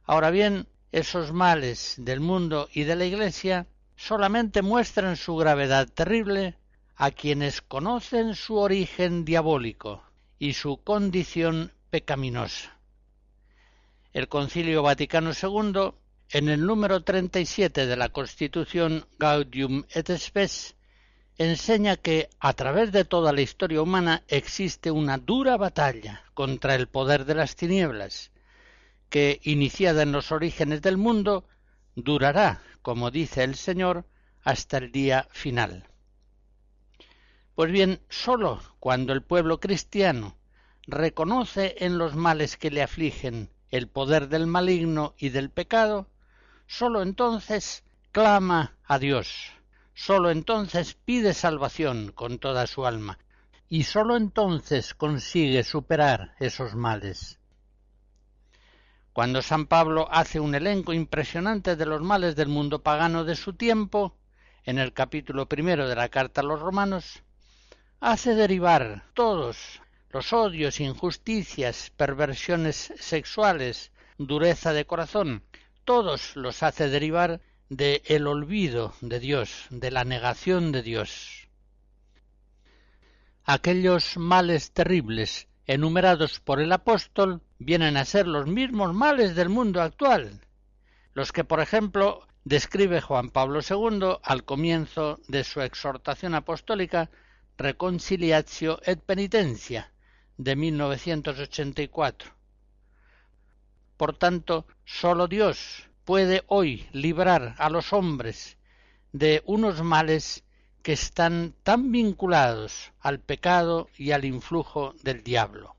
Ahora 0.05 0.31
bien, 0.31 0.69
esos 0.93 1.33
males 1.33 1.95
del 1.97 2.21
mundo 2.21 2.69
y 2.75 2.85
de 2.85 2.97
la 2.97 3.07
Iglesia 3.07 3.67
solamente 3.97 4.61
muestran 4.61 5.17
su 5.17 5.37
gravedad 5.37 5.89
terrible 5.89 6.60
a 7.03 7.13
quienes 7.13 7.63
conocen 7.63 8.35
su 8.35 8.59
origen 8.59 9.25
diabólico 9.25 10.03
y 10.39 10.53
su 10.53 10.83
condición 10.85 11.73
pecaminosa. 11.89 12.77
El 14.13 14.29
Concilio 14.29 14.83
Vaticano 14.83 15.31
II, 15.31 15.95
en 16.29 16.51
el 16.51 16.67
número 16.67 17.03
37 17.03 17.87
de 17.87 17.97
la 17.97 18.11
Constitución 18.11 19.07
Gaudium 19.19 19.85
et 19.89 20.15
Spes, 20.15 20.77
enseña 21.39 21.97
que 21.97 22.29
a 22.39 22.53
través 22.53 22.93
de 22.93 23.07
toda 23.07 23.33
la 23.33 23.41
historia 23.41 23.81
humana 23.81 24.23
existe 24.29 24.91
una 24.91 25.17
dura 25.17 25.57
batalla 25.57 26.23
contra 26.35 26.75
el 26.75 26.87
poder 26.87 27.25
de 27.25 27.35
las 27.35 27.57
tinieblas, 27.57 28.31
que, 29.09 29.41
iniciada 29.45 30.03
en 30.03 30.13
los 30.13 30.33
orígenes 30.33 30.83
del 30.83 30.99
mundo, 30.99 31.47
durará, 31.95 32.61
como 32.83 33.11
dice 33.11 33.43
el 33.43 33.55
Señor, 33.55 34.05
hasta 34.45 34.77
el 34.77 34.93
día 34.93 35.27
final. 35.31 35.90
Pues 37.61 37.73
bien, 37.73 38.01
sólo 38.09 38.59
cuando 38.79 39.13
el 39.13 39.23
pueblo 39.23 39.61
cristiano 39.61 40.35
reconoce 40.87 41.75
en 41.81 41.99
los 41.99 42.17
males 42.17 42.57
que 42.57 42.71
le 42.71 42.83
afligen 42.83 43.51
el 43.69 43.87
poder 43.87 44.29
del 44.31 44.47
maligno 44.47 45.13
y 45.19 45.29
del 45.29 45.51
pecado, 45.51 46.09
sólo 46.67 47.03
entonces 47.03 47.85
clama 48.13 48.79
a 48.85 48.99
Dios, 48.99 49.53
sólo 49.93 50.31
entonces 50.31 50.95
pide 51.05 51.35
salvación 51.35 52.13
con 52.13 52.39
toda 52.39 52.67
su 52.67 52.87
alma, 52.87 53.19
y 53.69 53.83
sólo 53.83 54.17
entonces 54.17 54.95
consigue 54.95 55.63
superar 55.63 56.37
esos 56.41 56.75
males. 56.75 57.41
Cuando 59.13 59.43
San 59.43 59.67
Pablo 59.67 60.09
hace 60.11 60.41
un 60.41 60.55
elenco 60.55 60.95
impresionante 60.95 61.77
de 61.77 61.85
los 61.85 62.01
males 62.01 62.37
del 62.37 62.49
mundo 62.49 62.83
pagano 62.83 63.25
de 63.25 63.37
su 63.37 63.53
tiempo, 63.53 64.17
en 64.65 64.79
el 64.79 64.95
capítulo 64.95 65.47
primero 65.47 65.87
de 65.91 65.97
la 65.97 66.09
carta 66.09 66.41
a 66.41 66.45
los 66.45 66.59
romanos, 66.59 67.23
hace 68.01 68.35
derivar 68.35 69.05
todos 69.15 69.83
los 70.11 70.33
odios, 70.33 70.81
injusticias, 70.81 71.93
perversiones 71.97 72.93
sexuales, 72.99 73.93
dureza 74.19 74.73
de 74.73 74.87
corazón, 74.87 75.45
todos 75.85 76.35
los 76.35 76.63
hace 76.63 76.89
derivar 76.89 77.41
de 77.69 78.03
el 78.07 78.27
olvido 78.27 78.95
de 79.01 79.21
Dios, 79.21 79.67
de 79.71 79.91
la 79.91 80.05
negación 80.05 80.73
de 80.73 80.83
Dios. 80.83 81.49
Aquellos 83.45 84.17
males 84.17 84.73
terribles 84.73 85.47
enumerados 85.67 86.41
por 86.41 86.61
el 86.61 86.73
apóstol 86.73 87.43
vienen 87.59 87.97
a 87.97 88.05
ser 88.05 88.27
los 88.27 88.47
mismos 88.47 88.95
males 88.95 89.37
del 89.37 89.49
mundo 89.51 89.83
actual, 89.83 90.41
los 91.15 91.33
que, 91.33 91.45
por 91.45 91.61
ejemplo, 91.61 92.27
describe 92.45 93.01
Juan 93.01 93.31
Pablo 93.31 93.61
II 93.69 94.19
al 94.23 94.45
comienzo 94.45 95.21
de 95.29 95.45
su 95.45 95.61
exhortación 95.61 96.35
apostólica 96.35 97.11
Reconciliatio 97.61 98.81
et 98.87 99.03
Penitencia 99.05 99.93
de 100.39 100.57
1984. 100.57 102.33
Por 103.99 104.17
tanto, 104.17 104.67
sólo 104.87 105.29
Dios 105.29 105.87
puede 106.07 106.43
hoy 106.47 106.89
librar 106.93 107.57
a 107.59 107.69
los 107.69 107.93
hombres 107.93 108.57
de 109.13 109.43
unos 109.45 109.83
males 109.83 110.43
que 110.83 110.95
están 110.95 111.55
tan 111.63 111.93
vinculados 111.93 112.93
al 112.99 113.21
pecado 113.21 113.91
y 113.95 114.13
al 114.13 114.25
influjo 114.25 114.95
del 115.03 115.23
diablo. 115.23 115.77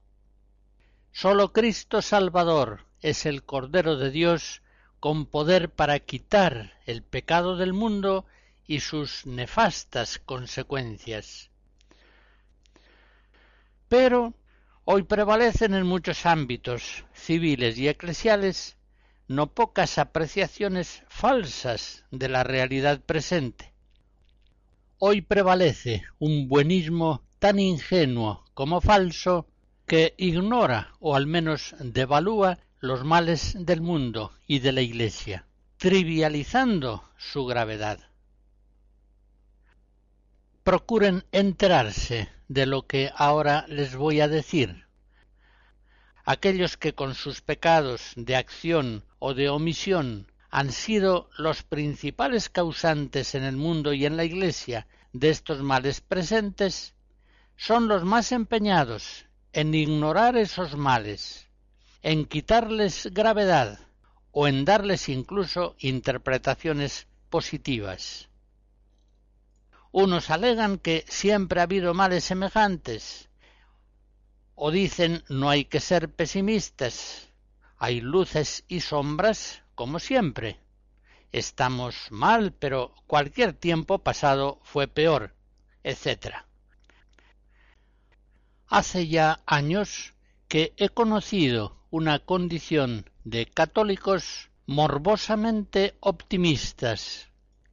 Sólo 1.12 1.52
Cristo 1.52 2.04
Salvador 2.04 2.86
es 3.02 3.26
el 3.26 3.42
Cordero 3.42 3.98
de 3.98 4.12
Dios 4.12 4.62
con 5.00 5.26
poder 5.26 5.72
para 5.72 5.98
quitar 5.98 6.74
el 6.86 7.02
pecado 7.02 7.58
del 7.58 7.74
mundo 7.74 8.28
y 8.68 8.82
sus 8.82 9.26
nefastas 9.26 10.20
consecuencias. 10.20 11.51
Pero 13.92 14.34
hoy 14.86 15.04
prevalecen 15.04 15.74
en 15.74 15.86
muchos 15.86 16.26
ámbitos 16.26 17.04
civiles 17.12 17.78
y 17.78 17.90
eclesiales 17.90 18.78
no 19.28 19.54
pocas 19.54 19.98
apreciaciones 19.98 21.04
falsas 21.10 22.06
de 22.10 22.30
la 22.30 22.46
realidad 22.46 23.02
presente. 23.02 23.74
Hoy 24.98 25.20
prevalece 25.20 26.04
un 26.20 26.48
buenismo 26.48 27.24
tan 27.38 27.60
ingenuo 27.60 28.46
como 28.54 28.80
falso 28.80 29.46
que 29.86 30.14
ignora 30.16 30.94
o 31.02 31.18
al 31.18 31.28
menos 31.28 31.76
devalúa 31.82 32.60
los 32.80 33.04
males 33.04 33.58
del 33.60 33.82
mundo 33.82 34.32
y 34.48 34.60
de 34.60 34.72
la 34.72 34.80
Iglesia, 34.80 35.48
trivializando 35.76 37.04
su 37.18 37.46
gravedad 37.46 38.00
procuren 40.64 41.24
enterarse 41.32 42.30
de 42.52 42.66
lo 42.66 42.86
que 42.86 43.10
ahora 43.16 43.66
les 43.70 43.96
voy 43.96 44.20
a 44.20 44.28
decir. 44.28 44.86
Aquellos 46.26 46.76
que 46.76 46.94
con 46.94 47.16
sus 47.16 47.40
pecados 47.40 48.12
de 48.18 48.36
acción 48.36 49.06
o 49.20 49.34
de 49.34 49.48
omisión 49.48 50.28
han 50.50 50.74
sido 50.74 51.30
los 51.38 51.64
principales 51.64 52.50
causantes 52.50 53.36
en 53.36 53.44
el 53.44 53.56
mundo 53.56 53.94
y 53.94 54.06
en 54.06 54.18
la 54.18 54.26
Iglesia 54.26 54.86
de 55.14 55.30
estos 55.30 55.62
males 55.62 56.02
presentes, 56.02 56.94
son 57.56 57.88
los 57.88 58.04
más 58.04 58.34
empeñados 58.34 59.26
en 59.54 59.74
ignorar 59.74 60.36
esos 60.36 60.76
males, 60.76 61.48
en 62.04 62.26
quitarles 62.26 63.08
gravedad 63.14 63.80
o 64.34 64.50
en 64.50 64.66
darles 64.66 65.08
incluso 65.08 65.76
interpretaciones 65.80 67.08
positivas. 67.30 68.28
Unos 69.92 70.30
alegan 70.30 70.78
que 70.78 71.04
siempre 71.08 71.60
ha 71.60 71.64
habido 71.64 71.94
males 71.94 72.24
semejantes, 72.24 73.30
o 74.56 74.72
dicen 74.72 75.24
no 75.28 75.50
hay 75.50 75.66
que 75.66 75.80
ser 75.80 76.10
pesimistas, 76.10 77.28
hay 77.78 78.00
luces 78.00 78.64
y 78.68 78.82
sombras 78.82 79.64
como 79.76 80.00
siempre. 80.00 80.60
Estamos 81.32 82.12
mal, 82.12 82.54
pero 82.54 82.94
cualquier 83.08 83.54
tiempo 83.54 84.00
pasado 84.00 84.60
fue 84.64 84.88
peor, 84.88 85.34
etc. 85.84 86.46
hace 88.68 89.08
ya 89.08 89.42
años 89.46 90.14
que 90.48 90.74
he 90.78 90.90
conocido 90.90 91.76
una 91.90 92.20
condición 92.20 93.10
de 93.24 93.46
católicos 93.46 94.50
morbosamente 94.66 95.96
optimistas, 96.00 97.31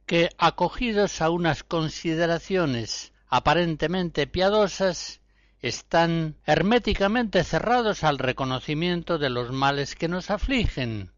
que, 0.09 0.31
acogidos 0.39 1.21
a 1.21 1.29
unas 1.29 1.63
consideraciones 1.63 3.13
aparentemente 3.27 4.25
piadosas, 4.25 5.21
están 5.61 6.35
herméticamente 6.47 7.43
cerrados 7.43 8.03
al 8.03 8.17
reconocimiento 8.17 9.19
de 9.19 9.29
los 9.29 9.51
males 9.51 9.93
que 9.93 10.07
nos 10.07 10.31
afligen, 10.31 11.11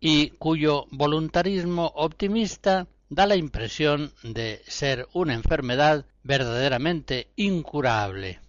y 0.00 0.30
cuyo 0.30 0.86
voluntarismo 0.90 1.92
optimista 1.94 2.86
da 3.10 3.26
la 3.26 3.36
impresión 3.36 4.14
de 4.22 4.62
ser 4.66 5.06
una 5.12 5.34
enfermedad 5.34 6.06
verdaderamente 6.22 7.28
incurable. 7.36 8.40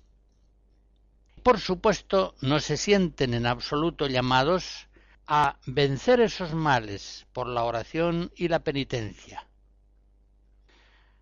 Por 1.43 1.59
supuesto, 1.59 2.35
no 2.39 2.61
se 2.61 2.77
sienten 2.77 3.33
en 3.33 3.45
absoluto 3.45 4.07
llamados 4.07 4.87
a 5.33 5.57
vencer 5.65 6.19
esos 6.19 6.53
males 6.53 7.25
por 7.31 7.47
la 7.47 7.63
oración 7.63 8.33
y 8.35 8.49
la 8.49 8.65
penitencia. 8.65 9.47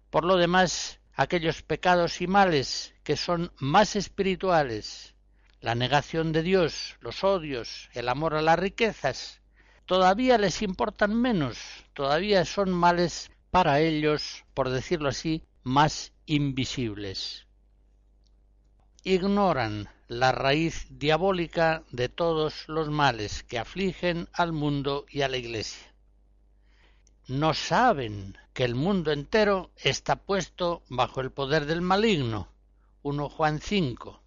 Por 0.09 0.25
lo 0.25 0.37
demás, 0.37 0.99
aquellos 1.13 1.61
pecados 1.61 2.19
y 2.19 2.25
males 2.25 2.95
que 3.03 3.15
son 3.15 3.51
más 3.59 3.95
espirituales, 3.95 5.13
la 5.61 5.75
negación 5.75 6.31
de 6.31 6.41
Dios, 6.41 6.97
los 7.01 7.23
odios, 7.23 7.91
el 7.93 8.09
amor 8.09 8.33
a 8.33 8.41
las 8.41 8.57
riquezas, 8.57 9.41
todavía 9.85 10.39
les 10.39 10.63
importan 10.63 11.13
menos, 11.13 11.59
todavía 11.93 12.45
son 12.45 12.71
males 12.71 13.29
para 13.51 13.79
ellos, 13.79 14.43
por 14.55 14.69
decirlo 14.69 15.09
así, 15.09 15.43
más 15.61 16.13
invisibles. 16.25 17.45
Ignoran 19.09 19.89
la 20.07 20.31
raíz 20.31 20.85
diabólica 20.91 21.81
de 21.89 22.09
todos 22.09 22.67
los 22.67 22.91
males 22.91 23.41
que 23.41 23.57
afligen 23.57 24.29
al 24.33 24.53
mundo 24.53 25.07
y 25.09 25.23
a 25.23 25.27
la 25.27 25.37
Iglesia. 25.37 25.87
No 27.27 27.55
saben 27.55 28.37
que 28.53 28.65
el 28.65 28.75
mundo 28.75 29.11
entero 29.11 29.71
está 29.77 30.15
puesto 30.17 30.83
bajo 30.89 31.21
el 31.21 31.31
poder 31.31 31.65
del 31.65 31.81
maligno. 31.81 32.49
1 33.01 33.29
Juan 33.29 33.59
5. 33.59 34.21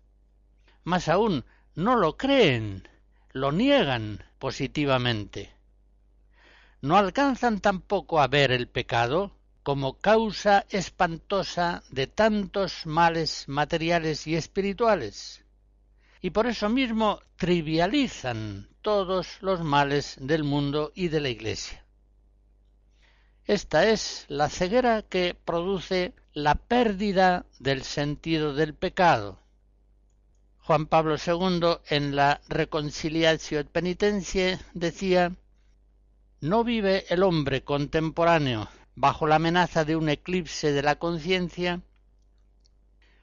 Más 0.82 1.06
aún, 1.06 1.44
no 1.76 1.94
lo 1.94 2.16
creen, 2.16 2.88
lo 3.30 3.52
niegan 3.52 4.24
positivamente. 4.40 5.52
No 6.80 6.96
alcanzan 6.96 7.60
tampoco 7.60 8.20
a 8.20 8.26
ver 8.26 8.50
el 8.50 8.66
pecado 8.66 9.30
como 9.62 9.98
causa 9.98 10.66
espantosa 10.70 11.82
de 11.90 12.06
tantos 12.08 12.84
males 12.86 13.44
materiales 13.48 14.26
y 14.26 14.34
espirituales, 14.34 15.44
y 16.20 16.30
por 16.30 16.46
eso 16.46 16.68
mismo 16.68 17.20
trivializan 17.36 18.68
todos 18.82 19.40
los 19.40 19.60
males 19.60 20.16
del 20.20 20.42
mundo 20.42 20.92
y 20.94 21.08
de 21.08 21.20
la 21.20 21.28
Iglesia. 21.28 21.84
Esta 23.46 23.88
es 23.88 24.24
la 24.28 24.48
ceguera 24.48 25.02
que 25.02 25.34
produce 25.34 26.12
la 26.32 26.54
pérdida 26.54 27.46
del 27.58 27.82
sentido 27.82 28.54
del 28.54 28.74
pecado. 28.74 29.38
Juan 30.60 30.86
Pablo 30.86 31.16
II 31.24 31.78
en 31.88 32.14
la 32.14 32.40
Reconciliatio 32.48 33.64
Penitencie 33.66 34.58
decía 34.74 35.32
No 36.40 36.62
vive 36.62 37.04
el 37.08 37.24
hombre 37.24 37.62
contemporáneo 37.62 38.68
bajo 38.94 39.26
la 39.26 39.36
amenaza 39.36 39.84
de 39.84 39.96
un 39.96 40.08
eclipse 40.08 40.72
de 40.72 40.82
la 40.82 40.96
conciencia, 40.96 41.80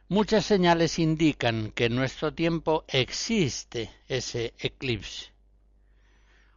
muchas 0.07 0.45
señales 0.45 0.99
indican 0.99 1.72
que 1.72 1.86
en 1.86 1.95
nuestro 1.95 2.34
tiempo 2.34 2.86
existe 2.88 3.91
ese 4.07 4.53
eclipse. 4.57 5.32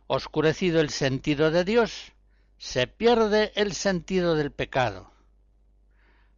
Oscurecido 0.06 0.80
el 0.80 0.90
sentido 0.90 1.50
de 1.50 1.64
Dios, 1.64 2.12
se 2.58 2.86
pierde 2.86 3.52
el 3.54 3.72
sentido 3.72 4.34
del 4.36 4.52
pecado. 4.52 5.10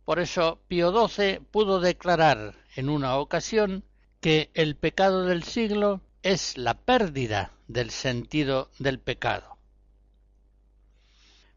Por 0.04 0.20
eso 0.20 0.60
Pío 0.68 0.90
XII 1.08 1.40
pudo 1.50 1.80
declarar 1.80 2.54
en 2.76 2.88
una 2.88 3.16
ocasión 3.16 3.84
que 4.20 4.50
el 4.54 4.76
pecado 4.76 5.24
del 5.24 5.44
siglo 5.44 6.00
es 6.22 6.56
la 6.56 6.74
pérdida 6.74 7.52
del 7.68 7.90
sentido 7.90 8.70
del 8.78 8.98
pecado. 8.98 9.58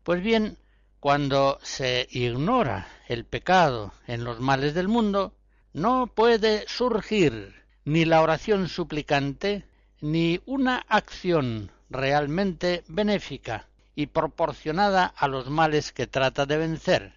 Pues 0.04 0.22
bien, 0.22 0.58
cuando 1.08 1.58
se 1.64 2.06
ignora 2.12 2.90
el 3.08 3.24
pecado 3.24 3.94
en 4.08 4.26
los 4.26 4.42
males 4.42 4.74
del 4.74 4.90
mundo, 4.90 5.34
no 5.72 6.08
puede 6.08 6.68
surgir 6.68 7.64
ni 7.86 8.04
la 8.04 8.22
oración 8.22 8.68
suplicante 8.68 9.64
ni 10.02 10.42
una 10.46 10.84
acción 10.90 11.72
realmente 11.90 12.84
benéfica 12.90 13.70
y 13.96 14.08
proporcionada 14.08 15.06
a 15.06 15.30
los 15.30 15.50
males 15.50 15.94
que 15.94 16.08
trata 16.08 16.46
de 16.46 16.58
vencer. 16.58 17.14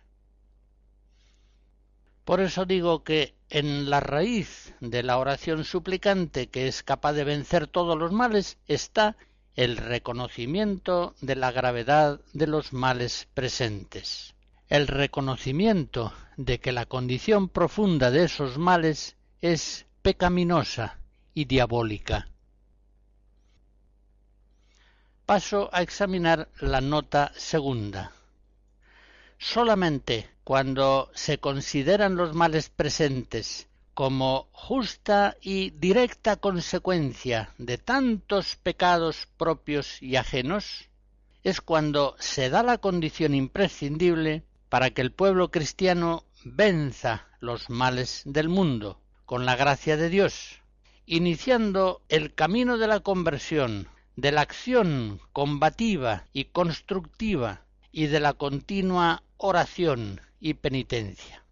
Por 2.24 2.40
eso 2.40 2.66
digo 2.66 3.02
que 3.02 3.34
en 3.48 3.90
la 3.90 3.98
raíz 3.98 4.72
de 4.78 5.02
la 5.02 5.18
oración 5.18 5.64
suplicante 5.64 6.46
que 6.46 6.68
es 6.68 6.84
capaz 6.84 7.14
de 7.14 7.24
vencer 7.24 7.66
todos 7.66 7.98
los 7.98 8.12
males 8.12 8.56
está 8.68 9.16
el 9.60 9.76
reconocimiento 9.76 11.14
de 11.20 11.36
la 11.36 11.52
gravedad 11.52 12.18
de 12.32 12.46
los 12.46 12.72
males 12.72 13.28
presentes, 13.34 14.34
el 14.70 14.86
reconocimiento 14.86 16.14
de 16.38 16.60
que 16.60 16.72
la 16.72 16.86
condición 16.86 17.50
profunda 17.50 18.10
de 18.10 18.24
esos 18.24 18.56
males 18.56 19.16
es 19.42 19.84
pecaminosa 20.00 20.98
y 21.34 21.44
diabólica. 21.44 22.30
Paso 25.26 25.68
a 25.74 25.82
examinar 25.82 26.48
la 26.60 26.80
nota 26.80 27.30
segunda. 27.36 28.12
Solamente 29.36 30.30
cuando 30.42 31.10
se 31.12 31.36
consideran 31.36 32.16
los 32.16 32.34
males 32.34 32.70
presentes 32.70 33.68
como 34.00 34.48
justa 34.52 35.36
y 35.42 35.72
directa 35.72 36.36
consecuencia 36.36 37.52
de 37.58 37.76
tantos 37.76 38.56
pecados 38.56 39.28
propios 39.36 40.00
y 40.00 40.16
ajenos, 40.16 40.88
es 41.42 41.60
cuando 41.60 42.16
se 42.18 42.48
da 42.48 42.62
la 42.62 42.78
condición 42.78 43.34
imprescindible 43.34 44.42
para 44.70 44.88
que 44.88 45.02
el 45.02 45.12
pueblo 45.12 45.50
cristiano 45.50 46.24
venza 46.46 47.28
los 47.40 47.68
males 47.68 48.22
del 48.24 48.48
mundo 48.48 49.02
con 49.26 49.44
la 49.44 49.54
gracia 49.54 49.98
de 49.98 50.08
Dios, 50.08 50.62
iniciando 51.04 52.00
el 52.08 52.32
camino 52.34 52.78
de 52.78 52.86
la 52.86 53.00
conversión, 53.00 53.86
de 54.16 54.32
la 54.32 54.40
acción 54.40 55.20
combativa 55.34 56.24
y 56.32 56.46
constructiva 56.46 57.66
y 57.92 58.06
de 58.06 58.20
la 58.20 58.32
continua 58.32 59.24
oración 59.36 60.22
y 60.40 60.54
penitencia. 60.54 61.44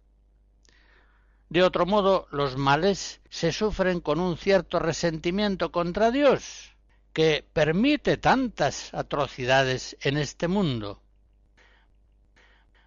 De 1.49 1.63
otro 1.63 1.87
modo, 1.87 2.27
los 2.31 2.57
males 2.57 3.21
se 3.31 3.51
sufren 3.51 4.01
con 4.01 4.19
un 4.19 4.37
cierto 4.37 4.77
resentimiento 4.77 5.71
contra 5.71 6.11
Dios, 6.11 6.75
que 7.11 7.43
permite 7.53 8.17
tantas 8.17 8.93
atrocidades 8.93 9.97
en 10.01 10.17
este 10.17 10.47
mundo. 10.47 11.01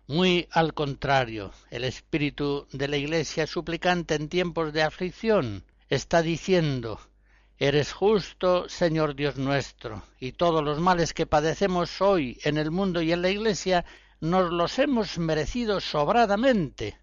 Muy 0.06 0.46
al 0.52 0.74
contrario, 0.74 1.50
el 1.70 1.82
espíritu 1.82 2.68
de 2.70 2.86
la 2.86 2.96
Iglesia 2.98 3.48
suplicante 3.48 4.14
en 4.14 4.28
tiempos 4.28 4.72
de 4.72 4.84
aflicción 4.84 5.64
está 5.88 6.22
diciendo 6.22 7.00
Eres 7.58 7.92
justo, 7.92 8.68
Señor 8.68 9.16
Dios 9.16 9.38
nuestro, 9.38 10.04
y 10.20 10.32
todos 10.32 10.62
los 10.62 10.78
males 10.78 11.14
que 11.14 11.26
padecemos 11.26 12.00
hoy 12.00 12.38
en 12.44 12.58
el 12.58 12.70
mundo 12.70 13.02
y 13.02 13.10
en 13.12 13.22
la 13.22 13.30
Iglesia 13.30 13.84
nos 14.20 14.52
los 14.52 14.78
hemos 14.78 15.18
merecido 15.18 15.80
sobradamente 15.80 17.01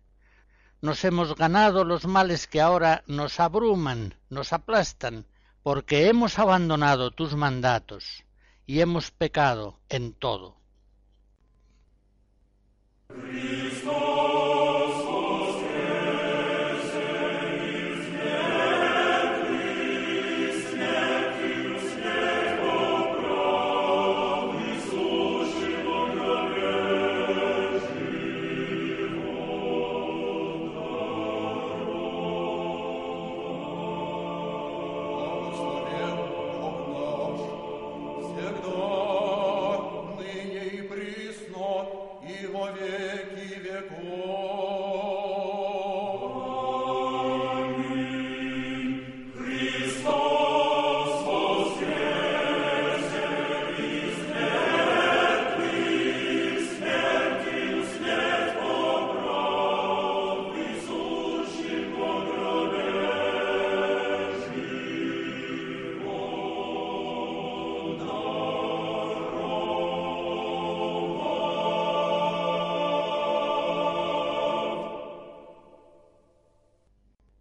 nos 0.81 1.03
hemos 1.03 1.35
ganado 1.35 1.83
los 1.83 2.05
males 2.05 2.47
que 2.47 2.61
ahora 2.61 3.03
nos 3.07 3.39
abruman, 3.39 4.15
nos 4.29 4.53
aplastan, 4.53 5.25
porque 5.63 6.07
hemos 6.07 6.39
abandonado 6.39 7.11
tus 7.11 7.35
mandatos 7.35 8.23
y 8.65 8.81
hemos 8.81 9.11
pecado 9.11 9.79
en 9.89 10.13
todo. 10.13 10.57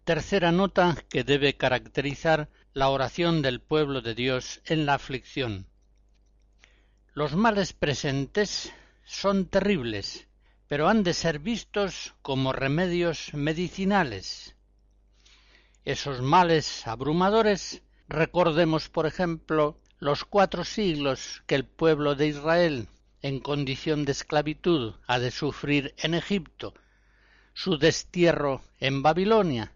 Tercera 0.09 0.51
nota 0.51 0.97
que 1.07 1.23
debe 1.23 1.55
caracterizar 1.55 2.49
la 2.73 2.89
oración 2.89 3.43
del 3.43 3.61
pueblo 3.61 4.01
de 4.01 4.15
Dios 4.15 4.59
en 4.65 4.87
la 4.87 4.95
aflicción. 4.95 5.67
Los 7.13 7.35
males 7.35 7.73
presentes 7.73 8.73
son 9.05 9.45
terribles, 9.45 10.27
pero 10.67 10.89
han 10.89 11.03
de 11.03 11.13
ser 11.13 11.37
vistos 11.37 12.15
como 12.23 12.53
remedios 12.53 13.35
medicinales. 13.35 14.55
Esos 15.85 16.23
males 16.23 16.87
abrumadores, 16.87 17.83
recordemos 18.07 18.89
por 18.89 19.05
ejemplo 19.05 19.77
los 19.99 20.25
cuatro 20.25 20.65
siglos 20.65 21.43
que 21.45 21.53
el 21.53 21.65
pueblo 21.65 22.15
de 22.15 22.29
Israel, 22.29 22.87
en 23.21 23.39
condición 23.39 24.05
de 24.05 24.13
esclavitud, 24.13 24.95
ha 25.05 25.19
de 25.19 25.29
sufrir 25.29 25.93
en 25.99 26.15
Egipto, 26.15 26.73
su 27.53 27.77
destierro 27.77 28.63
en 28.79 29.03
Babilonia, 29.03 29.71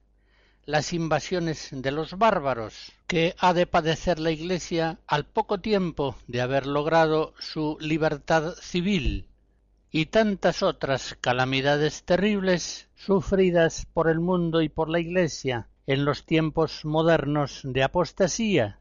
las 0.66 0.94
invasiones 0.94 1.70
de 1.72 1.92
los 1.92 2.18
bárbaros 2.18 2.94
que 3.08 3.36
ha 3.40 3.54
de 3.54 3.68
padecer 3.68 4.20
la 4.20 4.32
Iglesia 4.32 5.00
al 5.08 5.26
poco 5.26 5.60
tiempo 5.60 6.16
de 6.28 6.42
haber 6.42 6.68
logrado 6.68 7.34
su 7.40 7.78
libertad 7.82 8.54
civil 8.62 9.28
y 9.92 10.08
tantas 10.08 10.64
otras 10.64 11.18
calamidades 11.20 12.04
terribles 12.04 12.88
sufridas 12.96 13.86
por 13.94 14.10
el 14.10 14.20
mundo 14.20 14.62
y 14.62 14.70
por 14.70 14.90
la 14.90 15.00
Iglesia 15.00 15.68
en 15.86 16.06
los 16.06 16.26
tiempos 16.26 16.86
modernos 16.86 17.62
de 17.64 17.84
apostasía, 17.84 18.80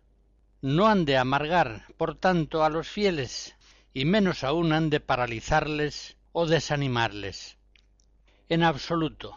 no 0.61 0.87
han 0.87 1.05
de 1.05 1.16
amargar, 1.16 1.87
por 1.97 2.14
tanto, 2.14 2.64
a 2.64 2.70
los 2.70 2.89
fieles, 2.89 3.57
y 3.93 4.05
menos 4.05 4.45
aún 4.45 4.72
han 4.72 4.89
de 4.89 5.01
paralizarles 5.01 6.16
o 6.30 6.47
desanimarles. 6.47 7.59
En 8.49 8.62
absoluto, 8.62 9.37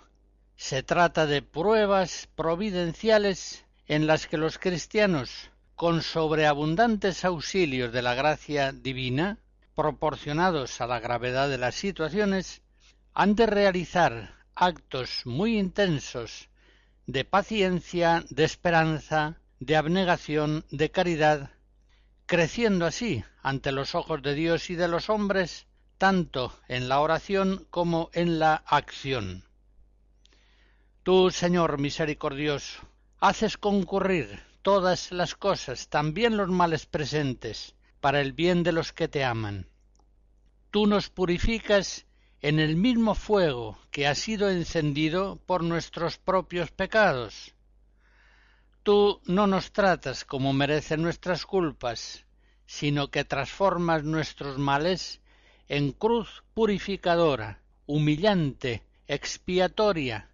se 0.58 0.84
trata 0.84 1.26
de 1.26 1.42
pruebas 1.42 2.30
providenciales 2.36 3.66
en 3.88 4.08
las 4.08 4.28
que 4.28 4.38
los 4.38 4.58
cristianos, 4.58 5.52
con 5.76 6.02
sobreabundantes 6.02 7.26
auxilios 7.26 7.92
de 7.92 8.02
la 8.02 8.16
gracia 8.16 8.72
divina, 8.72 9.38
proporcionados 9.76 10.80
a 10.80 10.88
la 10.88 11.00
gravedad 11.00 11.50
de 11.50 11.58
las 11.58 11.76
situaciones, 11.76 12.62
han 13.14 13.36
de 13.36 13.46
realizar 13.46 14.36
actos 14.56 15.22
muy 15.26 15.60
intensos 15.60 16.50
de 17.08 17.26
paciencia, 17.26 18.24
de 18.30 18.46
esperanza, 18.46 19.38
de 19.60 19.76
abnegación, 19.76 20.66
de 20.72 20.90
caridad, 20.90 21.52
creciendo 22.26 22.86
así 22.86 23.24
ante 23.44 23.72
los 23.72 23.94
ojos 23.94 24.22
de 24.24 24.34
Dios 24.34 24.70
y 24.70 24.76
de 24.76 24.88
los 24.88 25.10
hombres, 25.10 25.68
tanto 25.98 26.58
en 26.68 26.90
la 26.90 27.00
oración 27.00 27.68
como 27.70 28.10
en 28.14 28.40
la 28.40 28.56
acción. 28.66 29.44
Tú, 31.06 31.30
Señor 31.30 31.78
misericordioso, 31.78 32.82
haces 33.20 33.60
concurrir 33.60 34.42
todas 34.64 35.12
las 35.12 35.36
cosas, 35.36 35.88
también 35.88 36.36
los 36.36 36.50
males 36.50 36.88
presentes, 36.88 37.76
para 38.02 38.22
el 38.22 38.34
bien 38.34 38.64
de 38.64 38.72
los 38.72 38.92
que 38.92 39.08
te 39.08 39.24
aman. 39.24 39.68
Tú 40.72 40.88
nos 40.88 41.12
purificas 41.12 42.08
en 42.42 42.60
el 42.60 42.76
mismo 42.76 43.14
fuego 43.14 43.78
que 43.92 44.08
ha 44.08 44.16
sido 44.16 44.50
encendido 44.50 45.40
por 45.46 45.64
nuestros 45.64 46.18
propios 46.18 46.72
pecados. 46.72 47.54
Tú 48.82 49.22
no 49.26 49.46
nos 49.46 49.74
tratas 49.74 50.26
como 50.26 50.54
merecen 50.54 51.04
nuestras 51.04 51.46
culpas, 51.46 52.26
sino 52.66 53.12
que 53.12 53.24
transformas 53.24 54.04
nuestros 54.04 54.58
males 54.58 55.22
en 55.68 55.92
cruz 55.92 56.44
purificadora, 56.56 57.62
humillante, 57.86 58.82
expiatoria, 59.08 60.32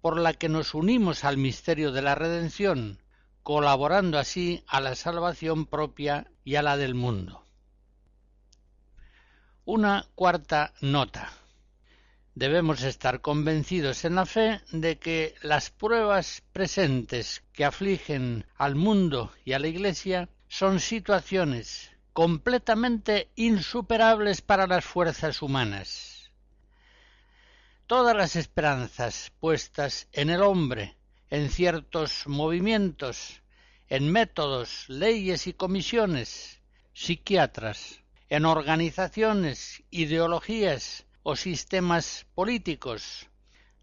por 0.00 0.18
la 0.18 0.34
que 0.34 0.48
nos 0.48 0.74
unimos 0.74 1.24
al 1.24 1.36
misterio 1.36 1.92
de 1.92 2.02
la 2.02 2.14
redención, 2.14 3.02
colaborando 3.42 4.18
así 4.18 4.62
a 4.66 4.80
la 4.80 4.94
salvación 4.94 5.66
propia 5.66 6.30
y 6.44 6.56
a 6.56 6.62
la 6.62 6.76
del 6.76 6.94
mundo. 6.94 7.44
Una 9.64 10.06
cuarta 10.14 10.72
nota. 10.80 11.32
Debemos 12.34 12.82
estar 12.82 13.20
convencidos 13.20 14.04
en 14.04 14.14
la 14.14 14.24
fe 14.24 14.60
de 14.70 14.98
que 14.98 15.34
las 15.42 15.70
pruebas 15.70 16.42
presentes 16.52 17.42
que 17.52 17.64
afligen 17.64 18.46
al 18.56 18.76
mundo 18.76 19.32
y 19.44 19.52
a 19.54 19.58
la 19.58 19.66
Iglesia 19.66 20.28
son 20.46 20.78
situaciones 20.78 21.90
completamente 22.12 23.28
insuperables 23.34 24.40
para 24.40 24.66
las 24.66 24.84
fuerzas 24.84 25.42
humanas 25.42 26.17
todas 27.88 28.14
las 28.14 28.36
esperanzas 28.36 29.32
puestas 29.40 30.08
en 30.12 30.28
el 30.28 30.42
hombre, 30.42 30.98
en 31.30 31.48
ciertos 31.48 32.26
movimientos, 32.26 33.40
en 33.88 34.12
métodos, 34.12 34.84
leyes 34.88 35.46
y 35.46 35.54
comisiones, 35.54 36.60
psiquiatras, 36.92 38.02
en 38.28 38.44
organizaciones, 38.44 39.82
ideologías 39.90 41.06
o 41.22 41.34
sistemas 41.34 42.26
políticos, 42.34 43.26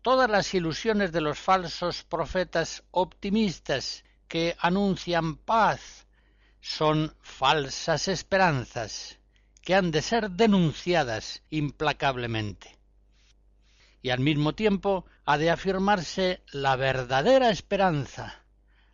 todas 0.03 0.29
las 0.29 0.53
ilusiones 0.53 1.11
de 1.11 1.21
los 1.21 1.39
falsos 1.39 2.03
profetas 2.03 2.83
optimistas 2.91 4.03
que 4.27 4.55
anuncian 4.59 5.35
paz 5.35 6.05
son 6.61 7.15
falsas 7.21 8.07
esperanzas 8.07 9.17
que 9.63 9.73
han 9.73 9.89
de 9.89 10.03
ser 10.03 10.29
denunciadas 10.29 11.41
implacablemente 11.49 12.74
y 14.05 14.11
al 14.11 14.19
mismo 14.19 14.53
tiempo 14.53 15.03
ha 15.25 15.39
de 15.39 15.49
afirmarse 15.49 16.43
la 16.51 16.75
verdadera 16.75 17.49
esperanza, 17.49 18.43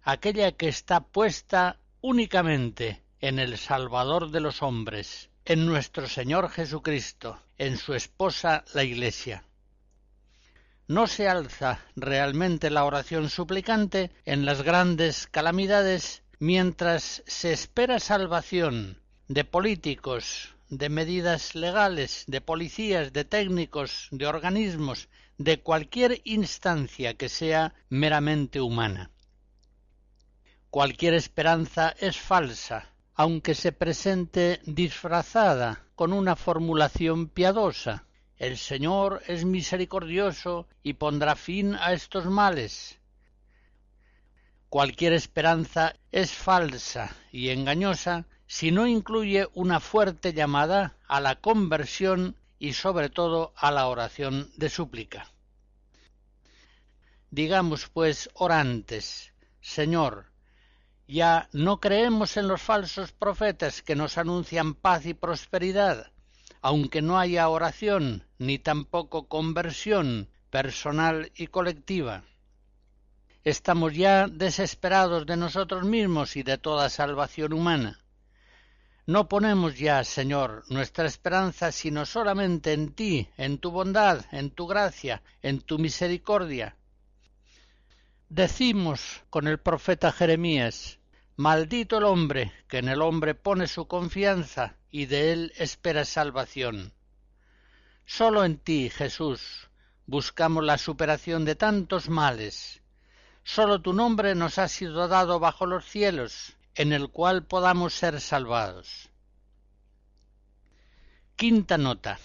aquella 0.04 0.54
que 0.54 0.70
está 0.70 1.02
puesta 1.02 1.82
únicamente 2.00 3.04
en 3.20 3.38
el 3.38 3.58
Salvador 3.58 4.32
de 4.32 4.40
los 4.40 4.62
hombres, 4.62 5.30
en 5.44 5.66
nuestro 5.66 6.08
Señor 6.08 6.50
Jesucristo, 6.50 7.38
en 7.58 7.76
su 7.76 7.94
esposa 7.94 8.64
la 8.74 8.86
Iglesia. 8.86 9.44
No 10.88 11.08
se 11.08 11.28
alza 11.28 11.82
realmente 11.98 12.70
la 12.70 12.86
oración 12.86 13.30
suplicante 13.30 14.12
en 14.24 14.46
las 14.46 14.62
grandes 14.62 15.28
calamidades 15.28 16.24
mientras 16.40 17.22
se 17.28 17.52
espera 17.52 18.00
salvación 18.00 19.02
de 19.28 19.44
políticos, 19.44 20.56
de 20.72 20.88
medidas 20.90 21.54
legales, 21.54 22.24
de 22.28 22.40
policías, 22.40 23.12
de 23.12 23.26
técnicos, 23.26 24.08
de 24.10 24.26
organismos, 24.26 25.10
de 25.38 25.60
cualquier 25.60 26.22
instancia 26.24 27.16
que 27.16 27.28
sea 27.28 27.74
meramente 27.90 28.62
humana. 28.62 29.12
Cualquier 30.70 31.14
esperanza 31.14 31.94
es 32.00 32.18
falsa, 32.18 32.90
aunque 33.16 33.54
se 33.54 33.74
presente 33.74 34.62
disfrazada 34.66 35.84
con 35.96 36.14
una 36.14 36.38
formulación 36.38 37.28
piadosa. 37.28 38.06
El 38.38 38.58
Señor 38.58 39.22
es 39.28 39.44
misericordioso 39.44 40.70
y 40.84 40.94
pondrá 40.94 41.36
fin 41.36 41.76
a 41.76 41.92
estos 41.92 42.26
males. 42.28 42.98
Cualquier 44.70 45.12
esperanza 45.12 45.96
es 46.14 46.32
falsa 46.32 47.14
y 47.30 47.50
engañosa 47.50 48.26
si 48.52 48.70
no 48.70 48.86
incluye 48.86 49.48
una 49.54 49.80
fuerte 49.80 50.34
llamada 50.34 50.98
a 51.08 51.22
la 51.22 51.36
conversión 51.36 52.36
y 52.60 52.74
sobre 52.74 53.08
todo 53.10 53.54
a 53.56 53.72
la 53.72 53.88
oración 53.88 54.52
de 54.58 54.68
súplica. 54.68 55.32
Digamos 57.30 57.88
pues 57.88 58.30
orantes, 58.34 59.32
Señor, 59.62 60.26
ya 61.08 61.48
no 61.54 61.80
creemos 61.80 62.36
en 62.36 62.50
los 62.50 62.62
falsos 62.62 63.14
profetas 63.14 63.82
que 63.82 63.96
nos 63.96 64.18
anuncian 64.18 64.74
paz 64.74 65.06
y 65.06 65.14
prosperidad, 65.14 66.12
aunque 66.62 67.02
no 67.02 67.18
haya 67.18 67.48
oración 67.48 68.28
ni 68.38 68.60
tampoco 68.60 69.30
conversión 69.30 70.28
personal 70.50 71.32
y 71.36 71.48
colectiva. 71.48 72.26
Estamos 73.46 73.94
ya 73.94 74.28
desesperados 74.28 75.26
de 75.26 75.38
nosotros 75.38 75.86
mismos 75.86 76.36
y 76.36 76.44
de 76.44 76.58
toda 76.58 76.90
salvación 76.90 77.54
humana. 77.54 78.01
No 79.12 79.28
ponemos 79.28 79.78
ya, 79.78 80.06
Señor, 80.06 80.64
nuestra 80.70 81.06
esperanza 81.06 81.74
sino 81.74 82.06
solamente 82.06 82.72
en 82.72 82.94
ti, 82.94 83.28
en 83.36 83.58
tu 83.58 83.70
bondad, 83.70 84.24
en 84.32 84.52
tu 84.52 84.68
gracia, 84.68 85.22
en 85.42 85.60
tu 85.60 85.78
misericordia. 85.80 86.78
Decimos 88.30 89.26
con 89.30 89.50
el 89.50 89.60
profeta 89.60 90.14
Jeremías, 90.14 90.98
Maldito 91.36 91.98
el 91.98 92.06
hombre 92.06 92.54
que 92.70 92.78
en 92.78 92.88
el 92.88 93.02
hombre 93.02 93.36
pone 93.36 93.68
su 93.68 93.86
confianza 93.86 94.78
y 94.90 95.08
de 95.08 95.34
él 95.34 95.52
espera 95.58 96.06
salvación. 96.06 96.94
Solo 98.06 98.46
en 98.46 98.60
ti, 98.60 98.90
Jesús, 98.90 99.70
buscamos 100.06 100.64
la 100.64 100.78
superación 100.78 101.44
de 101.44 101.56
tantos 101.56 102.08
males. 102.08 102.82
Solo 103.44 103.82
tu 103.82 103.92
nombre 103.92 104.36
nos 104.36 104.58
ha 104.58 104.70
sido 104.70 105.10
dado 105.10 105.38
bajo 105.42 105.66
los 105.66 105.84
cielos, 105.84 106.56
en 106.76 106.94
el 106.94 107.10
cual 107.10 107.46
podamos 107.46 107.94
ser 107.94 108.22
salvados. 108.22 109.10
Quinta 111.36 111.78
nota. 111.78 112.20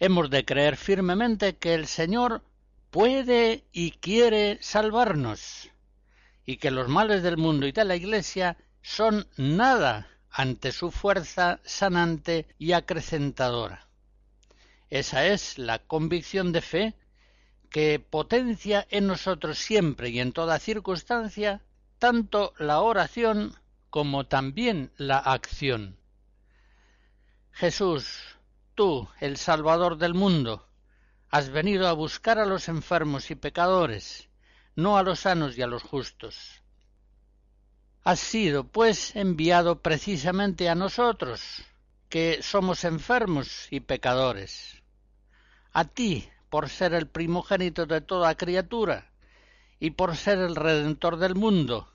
Hemos 0.00 0.30
de 0.30 0.44
creer 0.44 0.76
firmemente 0.76 1.56
que 1.56 1.74
el 1.74 1.86
Señor 1.86 2.42
puede 2.90 3.64
y 3.72 3.92
quiere 3.92 4.58
salvarnos, 4.60 5.70
y 6.46 6.56
que 6.56 6.70
los 6.70 6.88
males 6.88 7.22
del 7.22 7.36
mundo 7.36 7.66
y 7.66 7.72
de 7.72 7.84
la 7.84 7.96
Iglesia 7.96 8.56
son 8.82 9.28
nada 9.36 10.08
ante 10.30 10.72
su 10.72 10.90
fuerza 10.90 11.60
sanante 11.64 12.46
y 12.58 12.72
acrecentadora. 12.72 13.88
Esa 14.90 15.26
es 15.26 15.58
la 15.58 15.80
convicción 15.80 16.52
de 16.52 16.62
fe 16.62 16.94
que 17.70 18.00
potencia 18.00 18.86
en 18.90 19.06
nosotros 19.06 19.58
siempre 19.58 20.08
y 20.10 20.20
en 20.20 20.32
toda 20.32 20.58
circunstancia 20.58 21.62
tanto 21.98 22.54
la 22.58 22.80
oración 22.80 23.54
como 23.90 24.26
también 24.26 24.92
la 24.96 25.18
acción. 25.18 25.96
Jesús, 27.52 28.20
tú, 28.74 29.08
el 29.20 29.36
Salvador 29.36 29.98
del 29.98 30.14
mundo, 30.14 30.66
has 31.30 31.50
venido 31.50 31.88
a 31.88 31.92
buscar 31.92 32.38
a 32.38 32.46
los 32.46 32.68
enfermos 32.68 33.30
y 33.30 33.34
pecadores, 33.34 34.28
no 34.76 34.96
a 34.96 35.02
los 35.02 35.20
sanos 35.20 35.58
y 35.58 35.62
a 35.62 35.66
los 35.66 35.82
justos. 35.82 36.62
Has 38.04 38.20
sido, 38.20 38.64
pues, 38.64 39.16
enviado 39.16 39.82
precisamente 39.82 40.68
a 40.68 40.74
nosotros, 40.74 41.64
que 42.08 42.42
somos 42.42 42.84
enfermos 42.84 43.66
y 43.70 43.80
pecadores. 43.80 44.82
A 45.72 45.84
ti, 45.84 46.28
por 46.48 46.68
ser 46.70 46.94
el 46.94 47.08
primogénito 47.08 47.86
de 47.86 48.00
toda 48.00 48.34
criatura, 48.36 49.10
y 49.80 49.90
por 49.90 50.16
ser 50.16 50.38
el 50.38 50.56
Redentor 50.56 51.18
del 51.18 51.34
mundo, 51.34 51.88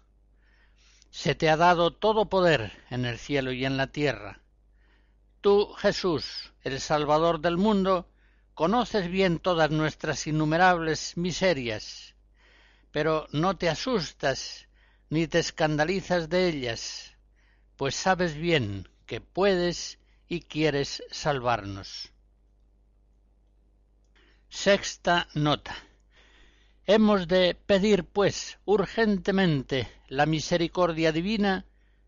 se 1.12 1.36
te 1.36 1.50
ha 1.50 1.58
dado 1.58 1.92
todo 1.92 2.26
poder 2.26 2.72
en 2.90 3.06
el 3.06 3.20
cielo 3.20 3.52
y 3.52 3.66
en 3.66 3.78
la 3.78 3.88
tierra. 3.88 4.40
Tú, 5.42 5.74
Jesús, 5.74 6.54
el 6.64 6.80
Salvador 6.80 7.40
del 7.40 7.58
mundo, 7.58 8.08
conoces 8.54 9.10
bien 9.10 9.40
todas 9.40 9.70
nuestras 9.72 10.26
innumerables 10.28 11.18
miserias, 11.18 12.16
pero 12.92 13.28
no 13.32 13.58
te 13.58 13.70
asustas 13.70 14.68
ni 15.10 15.28
te 15.28 15.40
escandalizas 15.40 16.30
de 16.30 16.48
ellas, 16.48 17.16
pues 17.76 17.96
sabes 17.96 18.36
bien 18.36 18.90
que 19.06 19.22
puedes 19.22 20.00
y 20.28 20.42
quieres 20.42 21.04
salvarnos. 21.12 22.12
Sexta 24.50 25.28
nota. 25.34 25.76
Hemos 26.86 27.30
de 27.30 27.56
pedir, 27.56 28.04
pues, 28.04 28.60
urgentemente 28.66 29.88
la 30.10 30.26
misericordia 30.26 31.14
divina 31.14 31.66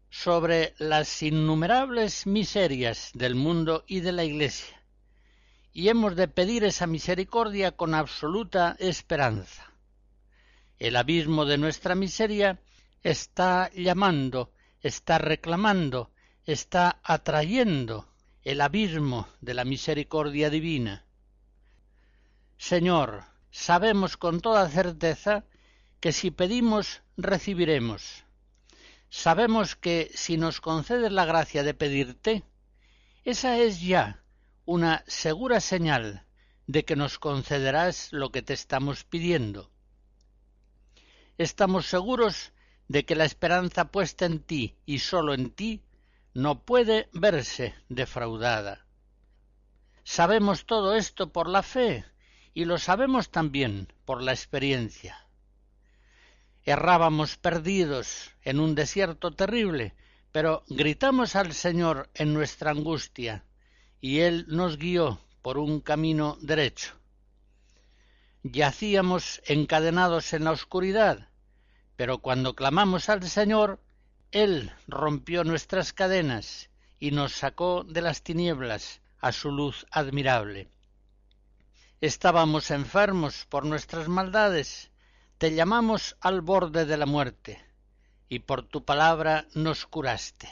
sobre 0.09 0.73
las 0.79 1.23
innumerables 1.23 2.27
miserias 2.27 3.11
del 3.13 3.35
mundo 3.35 3.85
y 3.87 4.01
de 4.01 4.11
la 4.11 4.25
Iglesia, 4.25 4.83
y 5.71 5.87
hemos 5.87 6.17
de 6.17 6.27
pedir 6.27 6.65
esa 6.65 6.87
misericordia 6.87 7.71
con 7.71 7.93
absoluta 7.93 8.75
esperanza. 8.77 9.71
El 10.77 10.97
abismo 10.97 11.45
de 11.45 11.57
nuestra 11.57 11.95
miseria 11.95 12.59
está 13.01 13.71
llamando, 13.73 14.51
está 14.81 15.19
reclamando, 15.19 16.11
está 16.45 16.99
atrayendo 17.01 18.09
el 18.43 18.59
abismo 18.59 19.29
de 19.39 19.53
la 19.53 19.63
misericordia 19.63 20.49
divina. 20.49 21.05
Señor, 22.57 23.34
sabemos 23.55 24.17
con 24.17 24.41
toda 24.41 24.69
certeza 24.69 25.45
que 26.01 26.11
si 26.11 26.29
pedimos, 26.29 27.01
recibiremos. 27.15 28.25
Sabemos 29.09 29.77
que 29.77 30.11
si 30.13 30.35
nos 30.35 30.59
concedes 30.59 31.13
la 31.13 31.23
gracia 31.23 31.63
de 31.63 31.73
pedirte, 31.73 32.43
esa 33.23 33.57
es 33.57 33.79
ya 33.79 34.21
una 34.65 35.05
segura 35.07 35.61
señal 35.61 36.25
de 36.67 36.83
que 36.83 36.97
nos 36.97 37.17
concederás 37.17 38.11
lo 38.11 38.29
que 38.29 38.41
te 38.41 38.53
estamos 38.53 39.05
pidiendo. 39.05 39.71
Estamos 41.37 41.85
seguros 41.85 42.51
de 42.89 43.05
que 43.05 43.15
la 43.15 43.23
esperanza 43.23 43.85
puesta 43.85 44.25
en 44.25 44.39
ti 44.39 44.75
y 44.85 44.99
sólo 44.99 45.33
en 45.33 45.49
ti 45.49 45.81
no 46.33 46.59
puede 46.65 47.07
verse 47.13 47.73
defraudada. 47.87 48.85
Sabemos 50.03 50.65
todo 50.65 50.93
esto 50.93 51.31
por 51.31 51.47
la 51.47 51.63
fe 51.63 52.03
y 52.55 52.63
lo 52.63 52.79
sabemos 52.79 53.29
también 53.29 53.91
por 54.05 54.23
la 54.23 54.31
experiencia. 54.31 55.27
Errábamos 56.63 57.35
perdidos 57.37 58.31
en 58.41 58.61
un 58.61 58.73
desierto 58.73 59.31
terrible, 59.31 59.93
pero 60.31 60.63
gritamos 60.69 61.35
al 61.35 61.53
Señor 61.53 62.09
en 62.15 62.33
nuestra 62.33 62.71
angustia 62.71 63.43
y 63.99 64.19
Él 64.19 64.45
nos 64.47 64.77
guió 64.77 65.19
por 65.41 65.57
un 65.57 65.81
camino 65.81 66.37
derecho. 66.41 66.95
Yacíamos 68.41 69.41
encadenados 69.45 70.31
en 70.31 70.45
la 70.45 70.51
oscuridad, 70.51 71.27
pero 71.97 72.19
cuando 72.19 72.55
clamamos 72.55 73.09
al 73.09 73.27
Señor, 73.27 73.81
Él 74.31 74.71
rompió 74.87 75.43
nuestras 75.43 75.91
cadenas 75.91 76.69
y 76.99 77.11
nos 77.11 77.33
sacó 77.33 77.83
de 77.83 78.01
las 78.01 78.23
tinieblas 78.23 79.01
a 79.19 79.33
su 79.33 79.51
luz 79.51 79.85
admirable. 79.91 80.69
Estábamos 82.05 82.69
enfermos 82.69 83.47
por 83.49 83.65
nuestras 83.65 84.07
maldades, 84.07 84.91
te 85.39 85.55
llamamos 85.55 86.15
al 86.21 86.41
borde 86.41 86.85
de 86.85 86.97
la 86.97 87.07
muerte, 87.07 87.65
y 88.29 88.37
por 88.37 88.61
tu 88.61 88.85
palabra 88.85 89.47
nos 89.55 89.87
curaste. 89.87 90.47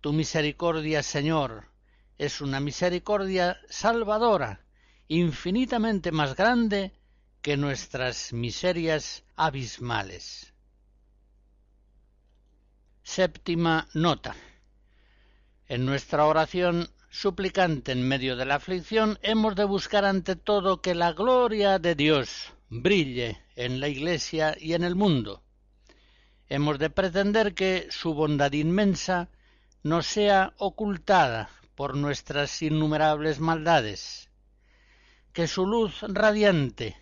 Tu 0.00 0.12
misericordia, 0.12 1.04
Señor, 1.04 1.68
es 2.18 2.40
una 2.40 2.58
misericordia 2.58 3.60
salvadora, 3.68 4.64
infinitamente 5.06 6.10
más 6.10 6.34
grande 6.34 6.92
que 7.40 7.56
nuestras 7.56 8.32
miserias 8.32 9.22
abismales. 9.36 10.52
Séptima 13.04 13.86
nota. 13.94 14.34
En 15.68 15.86
nuestra 15.86 16.26
oración 16.26 16.90
suplicante 17.14 17.92
en 17.92 18.02
medio 18.08 18.34
de 18.34 18.44
la 18.44 18.56
aflicción 18.56 19.20
hemos 19.22 19.54
de 19.54 19.64
buscar 19.64 20.04
ante 20.04 20.34
todo 20.34 20.82
que 20.82 20.96
la 20.96 21.12
gloria 21.12 21.78
de 21.78 21.94
Dios 21.94 22.52
brille 22.68 23.40
en 23.54 23.78
la 23.78 23.86
Iglesia 23.86 24.56
y 24.58 24.72
en 24.74 24.82
el 24.82 24.96
mundo. 24.96 25.40
Hemos 26.48 26.80
de 26.80 26.90
pretender 26.90 27.54
que 27.54 27.86
su 27.88 28.14
bondad 28.14 28.52
inmensa 28.52 29.28
no 29.84 30.02
sea 30.02 30.54
ocultada 30.58 31.50
por 31.76 31.96
nuestras 31.96 32.60
innumerables 32.62 33.38
maldades, 33.38 34.28
que 35.32 35.46
su 35.46 35.66
luz 35.66 36.00
radiante 36.02 36.96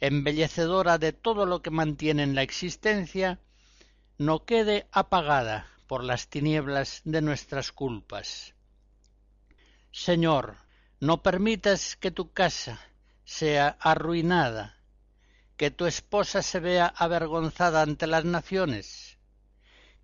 embellecedora 0.00 0.96
de 0.96 1.12
todo 1.12 1.44
lo 1.44 1.60
que 1.60 1.70
mantiene 1.70 2.22
en 2.22 2.34
la 2.34 2.42
existencia, 2.42 3.38
no 4.16 4.46
quede 4.46 4.86
apagada 4.90 5.66
por 5.86 6.02
las 6.02 6.28
tinieblas 6.28 7.02
de 7.04 7.20
nuestras 7.20 7.72
culpas. 7.72 8.54
Señor, 9.92 10.56
no 11.00 11.22
permitas 11.22 11.96
que 11.96 12.12
tu 12.12 12.32
casa 12.32 12.80
sea 13.24 13.76
arruinada, 13.80 14.76
que 15.56 15.70
tu 15.70 15.86
esposa 15.86 16.42
se 16.42 16.60
vea 16.60 16.86
avergonzada 16.86 17.82
ante 17.82 18.06
las 18.06 18.24
naciones, 18.24 19.18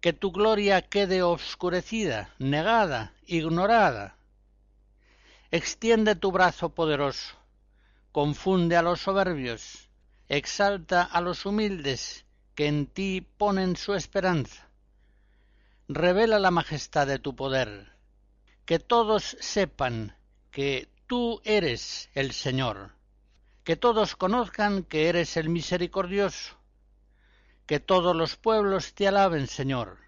que 0.01 0.13
tu 0.13 0.33
gloria 0.33 0.83
quede 0.83 1.23
obscurecida, 1.23 2.35
negada, 2.39 3.15
ignorada. 3.27 4.17
Extiende 5.53 6.17
tu 6.17 6.33
brazo 6.33 6.71
poderoso, 6.71 7.37
confunde 8.11 8.77
a 8.77 8.83
los 8.83 9.01
soberbios, 9.01 9.89
exalta 10.29 11.03
a 11.03 11.21
los 11.21 11.47
humildes 11.47 12.25
que 12.57 12.67
en 12.67 12.87
ti 12.87 13.21
ponen 13.21 13.77
su 13.77 13.95
esperanza. 13.95 14.69
Revela 15.89 16.41
la 16.41 16.51
majestad 16.51 17.07
de 17.07 17.21
tu 17.21 17.37
poder, 17.37 17.96
que 18.67 18.81
todos 18.81 19.37
sepan 19.39 20.17
que 20.51 20.89
tú 21.07 21.41
eres 21.45 22.11
el 22.15 22.33
Señor, 22.33 22.91
que 23.63 23.77
todos 23.77 24.17
conozcan 24.17 24.83
que 24.83 25.09
eres 25.09 25.37
el 25.37 25.49
misericordioso, 25.49 26.57
que 27.67 27.79
todos 27.79 28.17
los 28.17 28.35
pueblos 28.35 28.93
te 28.95 29.07
alaben, 29.07 29.47
Señor, 29.47 29.99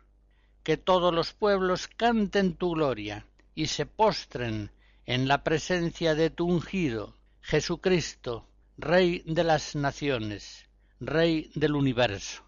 que 0.65 0.77
todos 0.77 1.15
los 1.15 1.33
pueblos 1.33 1.87
canten 1.87 2.57
tu 2.57 2.73
gloria 2.73 3.27
y 3.55 3.69
se 3.69 3.87
postren 3.87 4.73
en 5.07 5.29
la 5.29 5.45
presencia 5.45 6.17
de 6.17 6.29
tu 6.29 6.47
ungido, 6.47 7.15
Jesucristo, 7.43 8.45
Rey 8.77 9.23
de 9.25 9.45
las 9.45 9.77
naciones, 9.77 10.67
Rey 10.99 11.51
del 11.55 11.77
universo. 11.77 12.48